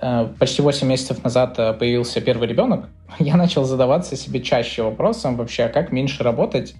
э, 0.01 0.27
почти 0.39 0.61
8 0.61 0.87
месяцев 0.87 1.23
назад 1.23 1.57
э, 1.57 1.73
появился 1.73 2.21
первый 2.21 2.47
ребенок, 2.47 2.89
я 3.19 3.37
начал 3.37 3.63
задаваться 3.63 4.15
себе 4.17 4.41
чаще 4.41 4.83
вопросом 4.83 5.37
вообще, 5.37 5.63
а 5.63 5.69
как 5.69 5.91
меньше 5.91 6.23
работать. 6.23 6.75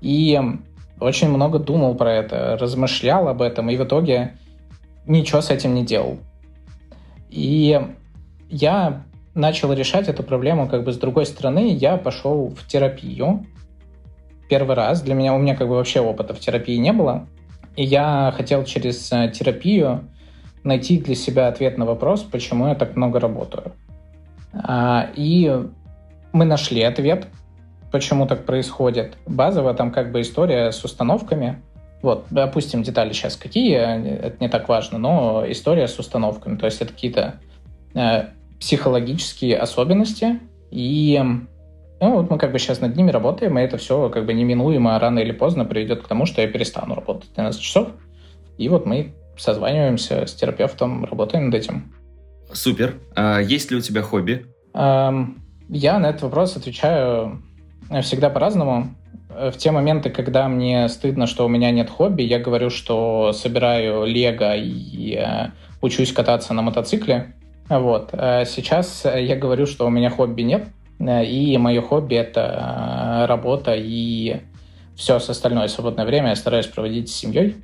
И 0.00 0.40
очень 0.98 1.28
много 1.28 1.58
думал 1.58 1.94
про 1.94 2.12
это, 2.12 2.56
размышлял 2.60 3.28
об 3.28 3.42
этом, 3.42 3.70
и 3.70 3.76
в 3.76 3.84
итоге 3.84 4.36
ничего 5.06 5.40
с 5.40 5.50
этим 5.50 5.74
не 5.74 5.84
делал. 5.84 6.18
И 7.28 7.80
я 8.48 9.04
начал 9.40 9.72
решать 9.72 10.08
эту 10.08 10.22
проблему 10.22 10.68
как 10.68 10.84
бы 10.84 10.92
с 10.92 10.98
другой 10.98 11.26
стороны. 11.26 11.72
Я 11.72 11.96
пошел 11.96 12.48
в 12.48 12.66
терапию 12.66 13.46
первый 14.48 14.76
раз. 14.76 15.00
Для 15.02 15.14
меня, 15.14 15.34
у 15.34 15.38
меня 15.38 15.56
как 15.56 15.68
бы 15.68 15.76
вообще 15.76 16.00
опыта 16.00 16.34
в 16.34 16.40
терапии 16.40 16.76
не 16.76 16.92
было. 16.92 17.26
И 17.76 17.84
я 17.84 18.32
хотел 18.36 18.64
через 18.64 19.10
э, 19.12 19.30
терапию 19.30 20.08
найти 20.64 20.98
для 20.98 21.14
себя 21.14 21.48
ответ 21.48 21.78
на 21.78 21.86
вопрос, 21.86 22.22
почему 22.22 22.68
я 22.68 22.74
так 22.74 22.96
много 22.96 23.20
работаю. 23.20 23.72
А, 24.52 25.08
и 25.14 25.64
мы 26.32 26.44
нашли 26.44 26.82
ответ, 26.82 27.28
почему 27.90 28.26
так 28.26 28.44
происходит. 28.44 29.16
Базово 29.26 29.72
там 29.74 29.90
как 29.92 30.12
бы 30.12 30.20
история 30.20 30.72
с 30.72 30.84
установками. 30.84 31.62
Вот, 32.02 32.26
допустим, 32.30 32.82
детали 32.82 33.12
сейчас 33.12 33.36
какие, 33.36 33.76
это 33.76 34.36
не 34.40 34.48
так 34.48 34.68
важно, 34.68 34.98
но 34.98 35.44
история 35.46 35.86
с 35.86 35.98
установками. 35.98 36.56
То 36.56 36.66
есть 36.66 36.80
это 36.80 36.92
какие-то 36.92 37.34
э, 37.94 38.24
психологические 38.60 39.56
особенности, 39.56 40.38
и 40.70 41.20
ну, 42.00 42.14
вот 42.14 42.30
мы 42.30 42.38
как 42.38 42.52
бы 42.52 42.58
сейчас 42.58 42.80
над 42.80 42.96
ними 42.96 43.10
работаем, 43.10 43.58
и 43.58 43.62
это 43.62 43.76
все 43.76 44.08
как 44.08 44.24
бы 44.24 44.32
неминуемо 44.32 44.98
рано 44.98 45.18
или 45.18 45.32
поздно 45.32 45.64
приведет 45.64 46.02
к 46.02 46.08
тому, 46.08 46.26
что 46.26 46.40
я 46.40 46.48
перестану 46.48 46.94
работать 46.94 47.30
12 47.34 47.60
часов. 47.60 47.88
И 48.56 48.68
вот 48.68 48.86
мы 48.86 49.14
созваниваемся 49.36 50.26
с 50.26 50.34
терапевтом, 50.34 51.04
работаем 51.04 51.46
над 51.46 51.54
этим. 51.54 51.92
Супер. 52.52 52.96
А 53.14 53.40
есть 53.40 53.70
ли 53.70 53.76
у 53.76 53.80
тебя 53.80 54.02
хобби? 54.02 54.46
Я 54.74 55.98
на 55.98 56.10
этот 56.10 56.22
вопрос 56.22 56.56
отвечаю 56.56 57.42
всегда 58.02 58.30
по-разному. 58.30 58.94
В 59.28 59.52
те 59.52 59.70
моменты, 59.70 60.10
когда 60.10 60.48
мне 60.48 60.88
стыдно, 60.88 61.26
что 61.26 61.46
у 61.46 61.48
меня 61.48 61.70
нет 61.70 61.88
хобби, 61.88 62.22
я 62.22 62.38
говорю, 62.38 62.68
что 62.70 63.32
собираю 63.32 64.04
лего 64.04 64.56
и 64.56 65.14
э, 65.14 65.50
учусь 65.80 66.12
кататься 66.12 66.52
на 66.52 66.62
мотоцикле. 66.62 67.36
Вот. 67.70 68.10
А 68.12 68.44
сейчас 68.44 69.06
я 69.06 69.36
говорю, 69.36 69.64
что 69.64 69.86
у 69.86 69.90
меня 69.90 70.10
хобби 70.10 70.42
нет, 70.42 70.68
и 71.00 71.56
мое 71.56 71.80
хобби— 71.80 72.14
это 72.16 73.24
работа 73.26 73.74
и 73.74 74.42
все 74.96 75.16
остальное 75.16 75.68
свободное 75.68 76.04
время 76.04 76.28
я 76.28 76.36
стараюсь 76.36 76.66
проводить 76.66 77.08
с 77.08 77.14
семьей, 77.14 77.56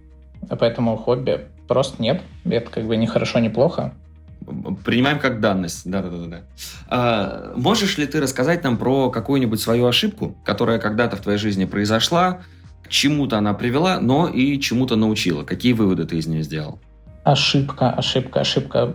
поэтому 0.58 0.96
хобби 0.96 1.48
просто 1.68 2.00
нет. 2.00 2.22
Это 2.46 2.70
как 2.70 2.86
бы 2.86 2.96
не 2.96 3.06
хорошо, 3.06 3.40
не 3.40 3.50
плохо. 3.50 3.92
Принимаем 4.84 5.18
как 5.18 5.40
данность. 5.40 5.90
Да, 5.90 6.02
да, 6.02 6.08
да, 6.08 6.26
да. 6.26 6.40
А, 6.88 7.52
можешь 7.56 7.98
ли 7.98 8.06
ты 8.06 8.20
рассказать 8.20 8.64
нам 8.64 8.78
про 8.78 9.10
какую-нибудь 9.10 9.60
свою 9.60 9.86
ошибку, 9.86 10.34
которая 10.44 10.78
когда-то 10.78 11.16
в 11.16 11.20
твоей 11.20 11.38
жизни 11.38 11.66
произошла, 11.66 12.40
к 12.82 12.88
чему-то 12.88 13.36
она 13.36 13.52
привела, 13.52 14.00
но 14.00 14.28
и 14.28 14.58
чему-то 14.60 14.96
научила? 14.96 15.42
Какие 15.42 15.72
выводы 15.74 16.06
ты 16.06 16.16
из 16.16 16.26
нее 16.26 16.42
сделал? 16.42 16.78
Ошибка, 17.24 17.90
ошибка, 17.90 18.40
ошибка. 18.40 18.94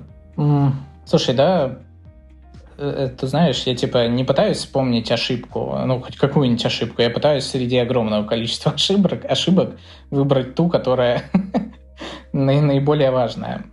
Слушай, 1.05 1.35
да, 1.35 1.79
э, 2.77 3.09
ты 3.17 3.27
знаешь, 3.27 3.63
я 3.63 3.75
типа 3.75 4.07
не 4.07 4.23
пытаюсь 4.23 4.57
вспомнить 4.57 5.11
ошибку, 5.11 5.77
ну, 5.85 6.01
хоть 6.01 6.17
какую-нибудь 6.17 6.65
ошибку, 6.65 7.01
я 7.01 7.09
пытаюсь 7.09 7.45
среди 7.45 7.77
огромного 7.77 8.25
количества 8.25 8.71
ошибок, 8.75 9.25
ошибок 9.25 9.77
выбрать 10.09 10.55
ту, 10.55 10.69
которая 10.69 11.23
наиболее 12.33 13.11
важная. 13.11 13.65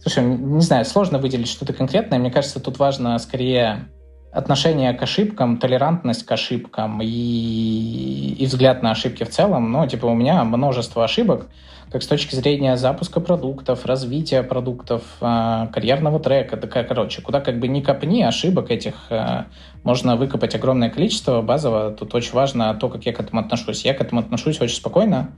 Слушай, 0.00 0.24
не 0.24 0.60
знаю, 0.60 0.84
сложно 0.84 1.18
выделить 1.18 1.48
что-то 1.48 1.72
конкретное. 1.72 2.18
Мне 2.18 2.30
кажется, 2.30 2.60
тут 2.60 2.78
важно 2.78 3.18
скорее 3.18 3.88
отношение 4.34 4.92
к 4.94 5.02
ошибкам, 5.02 5.58
толерантность 5.58 6.26
к 6.26 6.32
ошибкам 6.32 7.00
и, 7.00 8.34
и 8.36 8.46
взгляд 8.46 8.82
на 8.82 8.90
ошибки 8.90 9.22
в 9.22 9.30
целом. 9.30 9.70
Ну, 9.70 9.86
типа, 9.86 10.06
у 10.06 10.14
меня 10.14 10.42
множество 10.42 11.04
ошибок, 11.04 11.46
как 11.90 12.02
с 12.02 12.08
точки 12.08 12.34
зрения 12.34 12.76
запуска 12.76 13.20
продуктов, 13.20 13.86
развития 13.86 14.42
продуктов, 14.42 15.02
э, 15.20 15.68
карьерного 15.72 16.18
трека, 16.18 16.56
такая, 16.56 16.82
короче, 16.82 17.22
куда 17.22 17.40
как 17.40 17.60
бы 17.60 17.68
не 17.68 17.80
копни, 17.80 18.22
ошибок 18.22 18.72
этих 18.72 18.94
э, 19.10 19.44
можно 19.84 20.16
выкопать 20.16 20.56
огромное 20.56 20.90
количество. 20.90 21.40
Базово 21.40 21.92
тут 21.92 22.12
очень 22.16 22.32
важно 22.32 22.74
то, 22.74 22.88
как 22.88 23.06
я 23.06 23.12
к 23.12 23.20
этому 23.20 23.40
отношусь. 23.40 23.84
Я 23.84 23.94
к 23.94 24.00
этому 24.00 24.20
отношусь 24.20 24.60
очень 24.60 24.76
спокойно. 24.76 25.30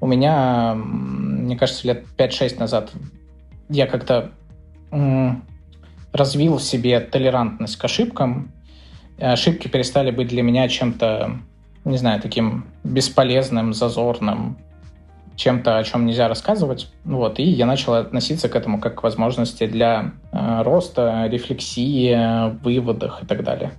У 0.00 0.06
меня, 0.06 0.74
мне 0.74 1.56
кажется, 1.56 1.86
лет 1.86 2.04
5-6 2.18 2.58
назад 2.58 2.90
я 3.70 3.86
как-то 3.86 4.30
развил 6.12 6.58
в 6.58 6.62
себе 6.62 7.00
толерантность 7.00 7.76
к 7.76 7.84
ошибкам. 7.84 8.52
Ошибки 9.18 9.68
перестали 9.68 10.10
быть 10.10 10.28
для 10.28 10.42
меня 10.42 10.68
чем-то, 10.68 11.38
не 11.84 11.98
знаю, 11.98 12.20
таким 12.20 12.66
бесполезным, 12.84 13.74
зазорным, 13.74 14.58
чем-то, 15.36 15.78
о 15.78 15.84
чем 15.84 16.06
нельзя 16.06 16.28
рассказывать. 16.28 16.92
Вот, 17.04 17.38
и 17.38 17.44
я 17.44 17.66
начал 17.66 17.94
относиться 17.94 18.48
к 18.48 18.56
этому 18.56 18.80
как 18.80 18.96
к 18.96 19.02
возможности 19.02 19.66
для 19.66 20.12
э, 20.32 20.62
роста, 20.62 21.26
рефлексии, 21.30 22.52
выводах 22.62 23.22
и 23.22 23.26
так 23.26 23.44
далее. 23.44 23.72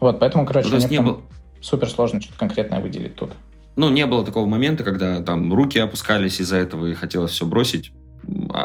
Вот, 0.00 0.18
поэтому, 0.18 0.46
короче, 0.46 0.68
мне 0.74 0.86
не 0.86 1.00
был... 1.00 1.22
супер 1.60 1.88
сложно 1.88 2.20
что-то 2.20 2.38
конкретное 2.38 2.80
выделить 2.80 3.14
тут. 3.16 3.32
Ну, 3.76 3.90
не 3.90 4.06
было 4.06 4.24
такого 4.24 4.46
момента, 4.46 4.84
когда 4.84 5.20
там 5.22 5.52
руки 5.52 5.78
опускались 5.78 6.40
из-за 6.40 6.56
этого 6.56 6.86
и 6.86 6.94
хотелось 6.94 7.32
все 7.32 7.44
бросить. 7.44 7.92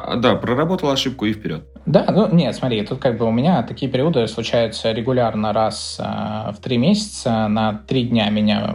А, 0.09 0.15
да, 0.15 0.35
проработал 0.35 0.89
ошибку 0.89 1.25
и 1.25 1.33
вперед. 1.33 1.67
Да, 1.85 2.05
ну 2.09 2.33
нет, 2.33 2.55
смотри, 2.55 2.83
тут 2.83 2.99
как 2.99 3.17
бы 3.17 3.25
у 3.25 3.31
меня 3.31 3.61
такие 3.61 3.91
периоды 3.91 4.27
случаются 4.27 4.91
регулярно 4.91 5.53
раз 5.53 5.99
э, 5.99 6.51
в 6.51 6.57
три 6.61 6.77
месяца, 6.77 7.47
на 7.47 7.73
три 7.87 8.05
дня 8.05 8.29
меня 8.31 8.73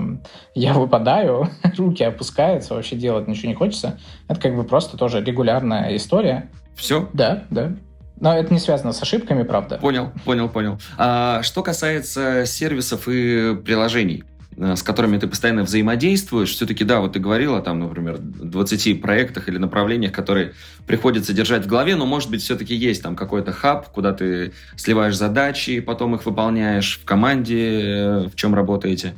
я 0.55 0.75
выпадаю, 0.75 1.49
руки 1.77 2.05
опускаются, 2.05 2.75
вообще 2.75 2.95
делать 2.95 3.27
ничего 3.27 3.49
не 3.49 3.55
хочется. 3.55 3.99
Это 4.29 4.41
как 4.41 4.55
бы 4.55 4.63
просто 4.63 4.97
тоже 4.97 5.23
регулярная 5.25 5.97
история. 5.97 6.51
Все? 6.77 7.09
Да, 7.13 7.43
да. 7.51 7.73
Но 8.21 8.33
это 8.33 8.53
не 8.53 8.61
связано 8.61 8.93
с 8.93 9.03
ошибками, 9.03 9.43
правда. 9.43 9.79
Понял, 9.79 10.13
понял, 10.25 10.49
понял. 10.49 10.79
А 10.99 11.43
что 11.43 11.65
касается 11.65 12.47
сервисов 12.47 13.09
и 13.09 13.57
приложений, 13.57 14.23
с 14.57 14.83
которыми 14.83 15.19
ты 15.19 15.27
постоянно 15.27 15.63
взаимодействуешь, 15.63 16.51
все-таки, 16.53 16.85
да, 16.85 17.01
вот 17.01 17.15
ты 17.15 17.19
говорила, 17.19 17.61
там, 17.61 17.81
например, 17.81 18.19
20 18.19 19.01
проектах 19.01 19.49
или 19.49 19.59
направлениях, 19.59 20.13
которые 20.13 20.53
приходится 20.87 21.33
держать 21.33 21.65
в 21.65 21.69
голове, 21.69 21.97
но, 21.97 22.07
может 22.07 22.31
быть, 22.31 22.43
все-таки 22.43 22.75
есть 22.75 23.03
там 23.03 23.17
какой-то 23.17 23.53
хаб, 23.53 23.89
куда 23.89 24.13
ты 24.13 24.53
сливаешь 24.77 25.17
задачи, 25.17 25.81
потом 25.81 26.15
их 26.15 26.27
выполняешь 26.27 27.01
в 27.03 27.05
команде, 27.05 27.81
э, 27.81 28.29
в 28.29 28.35
чем 28.37 28.55
работаете? 28.55 29.15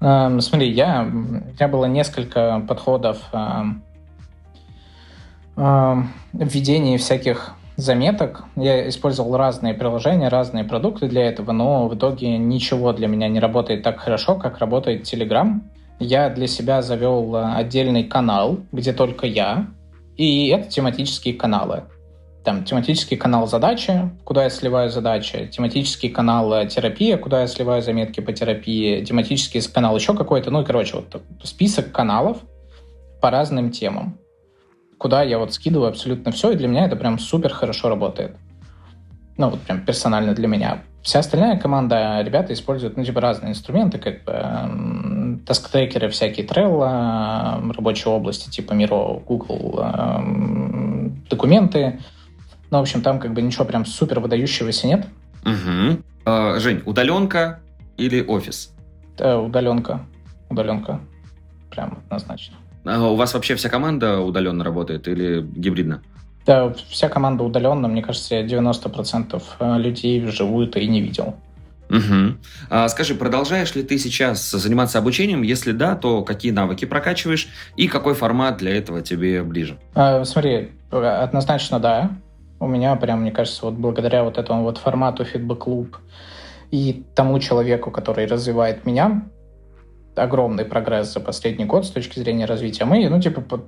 Um, 0.00 0.40
смотри, 0.40 0.70
я, 0.70 1.02
у 1.02 1.10
меня 1.10 1.68
было 1.68 1.86
несколько 1.86 2.62
подходов 2.68 3.18
um, 3.32 3.80
um, 5.56 6.04
введения 6.34 6.98
всяких 6.98 7.55
заметок. 7.76 8.44
Я 8.56 8.88
использовал 8.88 9.36
разные 9.36 9.74
приложения, 9.74 10.28
разные 10.28 10.64
продукты 10.64 11.08
для 11.08 11.26
этого, 11.26 11.52
но 11.52 11.88
в 11.88 11.94
итоге 11.94 12.38
ничего 12.38 12.92
для 12.92 13.06
меня 13.06 13.28
не 13.28 13.40
работает 13.40 13.82
так 13.82 14.00
хорошо, 14.00 14.36
как 14.36 14.58
работает 14.58 15.02
Telegram. 15.02 15.60
Я 15.98 16.30
для 16.30 16.46
себя 16.46 16.82
завел 16.82 17.36
отдельный 17.36 18.04
канал, 18.04 18.58
где 18.72 18.92
только 18.92 19.26
я, 19.26 19.66
и 20.16 20.48
это 20.48 20.68
тематические 20.68 21.34
каналы. 21.34 21.84
Там 22.44 22.64
тематический 22.64 23.16
канал 23.16 23.48
задачи, 23.48 24.10
куда 24.24 24.44
я 24.44 24.50
сливаю 24.50 24.88
задачи, 24.88 25.48
тематический 25.52 26.10
канал 26.10 26.66
терапия, 26.68 27.16
куда 27.16 27.40
я 27.40 27.46
сливаю 27.48 27.82
заметки 27.82 28.20
по 28.20 28.32
терапии, 28.32 29.04
тематический 29.04 29.60
канал 29.62 29.96
еще 29.96 30.14
какой-то, 30.14 30.50
ну 30.50 30.62
и, 30.62 30.64
короче, 30.64 30.96
вот 30.96 31.22
список 31.42 31.90
каналов 31.92 32.38
по 33.20 33.30
разным 33.30 33.70
темам 33.70 34.18
куда 34.98 35.22
я 35.22 35.38
вот 35.38 35.52
скидываю 35.52 35.88
абсолютно 35.88 36.32
все, 36.32 36.52
и 36.52 36.56
для 36.56 36.68
меня 36.68 36.86
это 36.86 36.96
прям 36.96 37.18
супер 37.18 37.52
хорошо 37.52 37.88
работает. 37.88 38.36
Ну, 39.36 39.50
вот 39.50 39.60
прям 39.60 39.82
персонально 39.82 40.34
для 40.34 40.48
меня. 40.48 40.82
Вся 41.02 41.20
остальная 41.20 41.58
команда, 41.58 42.22
ребята 42.22 42.52
используют, 42.52 42.96
ну, 42.96 43.04
типа, 43.04 43.20
разные 43.20 43.52
инструменты, 43.52 43.98
как 43.98 44.24
бы 44.24 44.32
эм, 44.32 45.42
таск-трекеры, 45.46 46.08
всякие 46.08 46.46
Trello, 46.46 47.58
эм, 47.58 47.70
рабочие 47.70 48.12
области, 48.12 48.50
типа 48.50 48.72
Miro, 48.72 49.22
Google, 49.24 49.78
эм, 49.78 51.22
документы. 51.28 52.00
Ну, 52.70 52.78
в 52.78 52.80
общем, 52.80 53.02
там 53.02 53.20
как 53.20 53.34
бы 53.34 53.42
ничего 53.42 53.64
прям 53.64 53.84
супер 53.84 54.20
выдающегося 54.20 54.86
нет. 54.86 55.06
Угу. 55.44 56.02
А, 56.24 56.58
Жень, 56.58 56.82
удаленка 56.86 57.60
или 57.96 58.20
офис? 58.22 58.74
Да, 59.16 59.38
удаленка. 59.38 60.00
Удаленка. 60.50 61.00
Прям 61.70 61.98
однозначно. 62.04 62.56
А 62.86 63.10
у 63.10 63.16
вас 63.16 63.34
вообще 63.34 63.54
вся 63.56 63.68
команда 63.68 64.20
удаленно 64.20 64.64
работает 64.64 65.08
или 65.08 65.42
гибридно? 65.42 66.02
Да, 66.46 66.72
вся 66.88 67.08
команда 67.08 67.42
удаленно, 67.42 67.88
мне 67.88 68.02
кажется, 68.02 68.40
90% 68.40 69.42
э, 69.58 69.78
людей 69.78 70.20
вживую 70.20 70.68
ты 70.68 70.80
и 70.80 70.86
не 70.86 71.00
видел. 71.00 71.34
Угу. 71.90 72.36
А, 72.70 72.88
скажи, 72.88 73.14
продолжаешь 73.14 73.74
ли 73.74 73.82
ты 73.82 73.98
сейчас 73.98 74.50
заниматься 74.50 74.98
обучением? 74.98 75.42
Если 75.42 75.72
да, 75.72 75.96
то 75.96 76.22
какие 76.22 76.52
навыки 76.52 76.84
прокачиваешь 76.84 77.48
и 77.76 77.88
какой 77.88 78.14
формат 78.14 78.58
для 78.58 78.76
этого 78.76 79.02
тебе 79.02 79.42
ближе? 79.42 79.78
А, 79.94 80.24
смотри, 80.24 80.70
однозначно 80.90 81.80
да. 81.80 82.10
У 82.58 82.66
меня 82.66 82.96
прям, 82.96 83.20
мне 83.20 83.32
кажется, 83.32 83.66
вот 83.66 83.74
благодаря 83.74 84.24
вот 84.24 84.38
этому 84.38 84.62
вот 84.62 84.78
формату 84.78 85.24
Loop 85.24 85.96
и 86.70 87.04
тому 87.14 87.38
человеку, 87.38 87.90
который 87.90 88.26
развивает 88.26 88.86
меня, 88.86 89.24
огромный 90.16 90.64
прогресс 90.64 91.12
за 91.12 91.20
последний 91.20 91.64
год 91.64 91.86
с 91.86 91.90
точки 91.90 92.18
зрения 92.18 92.46
развития. 92.46 92.84
Мы, 92.84 93.08
ну, 93.08 93.20
типа, 93.20 93.62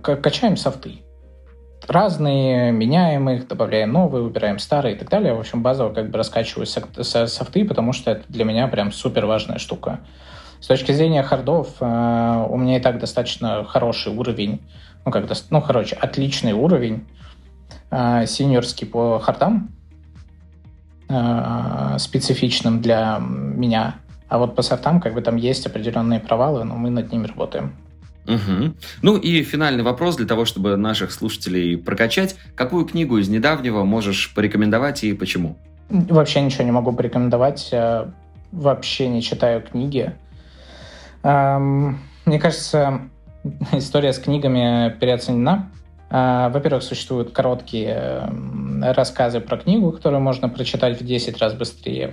качаем 0.00 0.56
софты 0.56 1.00
разные, 1.88 2.72
меняем 2.72 3.28
их, 3.30 3.48
добавляем 3.48 3.92
новые, 3.92 4.24
убираем 4.24 4.58
старые 4.58 4.96
и 4.96 4.98
так 4.98 5.08
далее. 5.08 5.34
В 5.34 5.40
общем, 5.40 5.62
базово 5.62 5.92
как 5.92 6.10
бы 6.10 6.18
раскачиваю 6.18 6.66
софты, 6.66 7.64
потому 7.64 7.92
что 7.92 8.12
это 8.12 8.24
для 8.28 8.44
меня 8.44 8.68
прям 8.68 8.92
супер 8.92 9.26
важная 9.26 9.58
штука. 9.58 10.00
С 10.60 10.66
точки 10.66 10.92
зрения 10.92 11.22
хардов, 11.22 11.68
э, 11.80 12.46
у 12.48 12.56
меня 12.56 12.78
и 12.78 12.80
так 12.80 12.98
достаточно 12.98 13.64
хороший 13.64 14.12
уровень, 14.12 14.62
ну, 15.04 15.12
как, 15.12 15.26
ну, 15.50 15.62
короче, 15.62 15.94
отличный 15.96 16.52
уровень 16.52 17.06
э, 17.90 18.26
синьорский 18.26 18.86
по 18.86 19.18
хардам, 19.18 19.70
э, 21.08 21.96
специфичным 21.98 22.80
для 22.80 23.18
меня. 23.20 23.96
А 24.28 24.38
вот 24.38 24.56
по 24.56 24.62
софтам 24.62 25.00
как 25.00 25.14
бы 25.14 25.22
там 25.22 25.36
есть 25.36 25.66
определенные 25.66 26.20
провалы, 26.20 26.64
но 26.64 26.76
мы 26.76 26.90
над 26.90 27.12
ними 27.12 27.26
работаем. 27.26 27.74
Угу. 28.26 28.74
Ну 29.02 29.16
и 29.16 29.42
финальный 29.42 29.84
вопрос 29.84 30.16
для 30.16 30.26
того, 30.26 30.44
чтобы 30.44 30.76
наших 30.76 31.12
слушателей 31.12 31.78
прокачать. 31.78 32.36
Какую 32.56 32.84
книгу 32.84 33.18
из 33.18 33.28
недавнего 33.28 33.84
можешь 33.84 34.34
порекомендовать 34.34 35.04
и 35.04 35.12
почему? 35.12 35.56
Вообще 35.88 36.40
ничего 36.40 36.64
не 36.64 36.72
могу 36.72 36.92
порекомендовать. 36.92 37.72
Вообще 38.50 39.08
не 39.08 39.22
читаю 39.22 39.62
книги. 39.62 40.12
Мне 41.22 42.40
кажется, 42.40 43.02
история 43.72 44.12
с 44.12 44.18
книгами 44.18 44.90
переоценена. 44.98 45.70
А, 46.18 46.48
во-первых, 46.48 46.82
существуют 46.82 47.32
короткие 47.32 48.26
рассказы 48.80 49.40
про 49.40 49.58
книгу, 49.58 49.92
которые 49.92 50.18
можно 50.18 50.48
прочитать 50.48 50.98
в 50.98 51.04
10 51.04 51.36
раз 51.36 51.52
быстрее. 51.52 52.10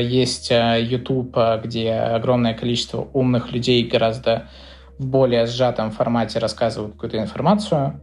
Есть 0.00 0.52
а, 0.52 0.78
YouTube, 0.78 1.32
а, 1.36 1.58
где 1.58 1.92
огромное 1.92 2.54
количество 2.54 3.08
умных 3.12 3.50
людей 3.50 3.84
гораздо 3.88 4.48
в 4.96 5.06
более 5.06 5.46
сжатом 5.46 5.90
формате 5.90 6.38
рассказывают 6.38 6.94
какую-то 6.94 7.18
информацию. 7.18 8.00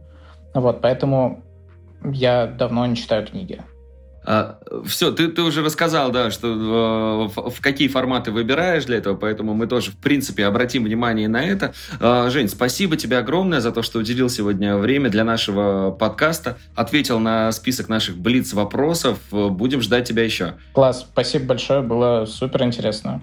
Вот, 0.52 0.82
поэтому 0.82 1.42
я 2.04 2.46
давно 2.46 2.84
не 2.84 2.96
читаю 2.96 3.26
книги. 3.26 3.62
А, 4.24 4.58
все, 4.86 5.12
ты, 5.12 5.28
ты 5.28 5.42
уже 5.42 5.62
рассказал, 5.62 6.10
да, 6.10 6.30
что 6.30 6.48
э, 6.48 7.40
в, 7.40 7.50
в 7.50 7.60
какие 7.60 7.88
форматы 7.88 8.32
выбираешь 8.32 8.84
для 8.84 8.98
этого, 8.98 9.16
поэтому 9.16 9.54
мы 9.54 9.66
тоже, 9.66 9.92
в 9.92 9.96
принципе, 9.96 10.44
обратим 10.44 10.84
внимание 10.84 11.28
на 11.28 11.42
это. 11.42 11.72
Э, 12.00 12.28
Жень, 12.30 12.48
спасибо 12.48 12.96
тебе 12.96 13.18
огромное 13.18 13.60
за 13.60 13.72
то, 13.72 13.82
что 13.82 13.98
уделил 13.98 14.28
сегодня 14.28 14.76
время 14.76 15.08
для 15.08 15.24
нашего 15.24 15.90
подкаста, 15.90 16.58
ответил 16.74 17.18
на 17.18 17.50
список 17.52 17.88
наших 17.88 18.16
блиц 18.16 18.52
вопросов. 18.52 19.18
Будем 19.30 19.80
ждать 19.80 20.06
тебя 20.06 20.24
еще. 20.24 20.54
Класс, 20.72 21.06
спасибо 21.10 21.46
большое, 21.46 21.80
было 21.80 22.26
супер 22.26 22.62
интересно. 22.64 23.22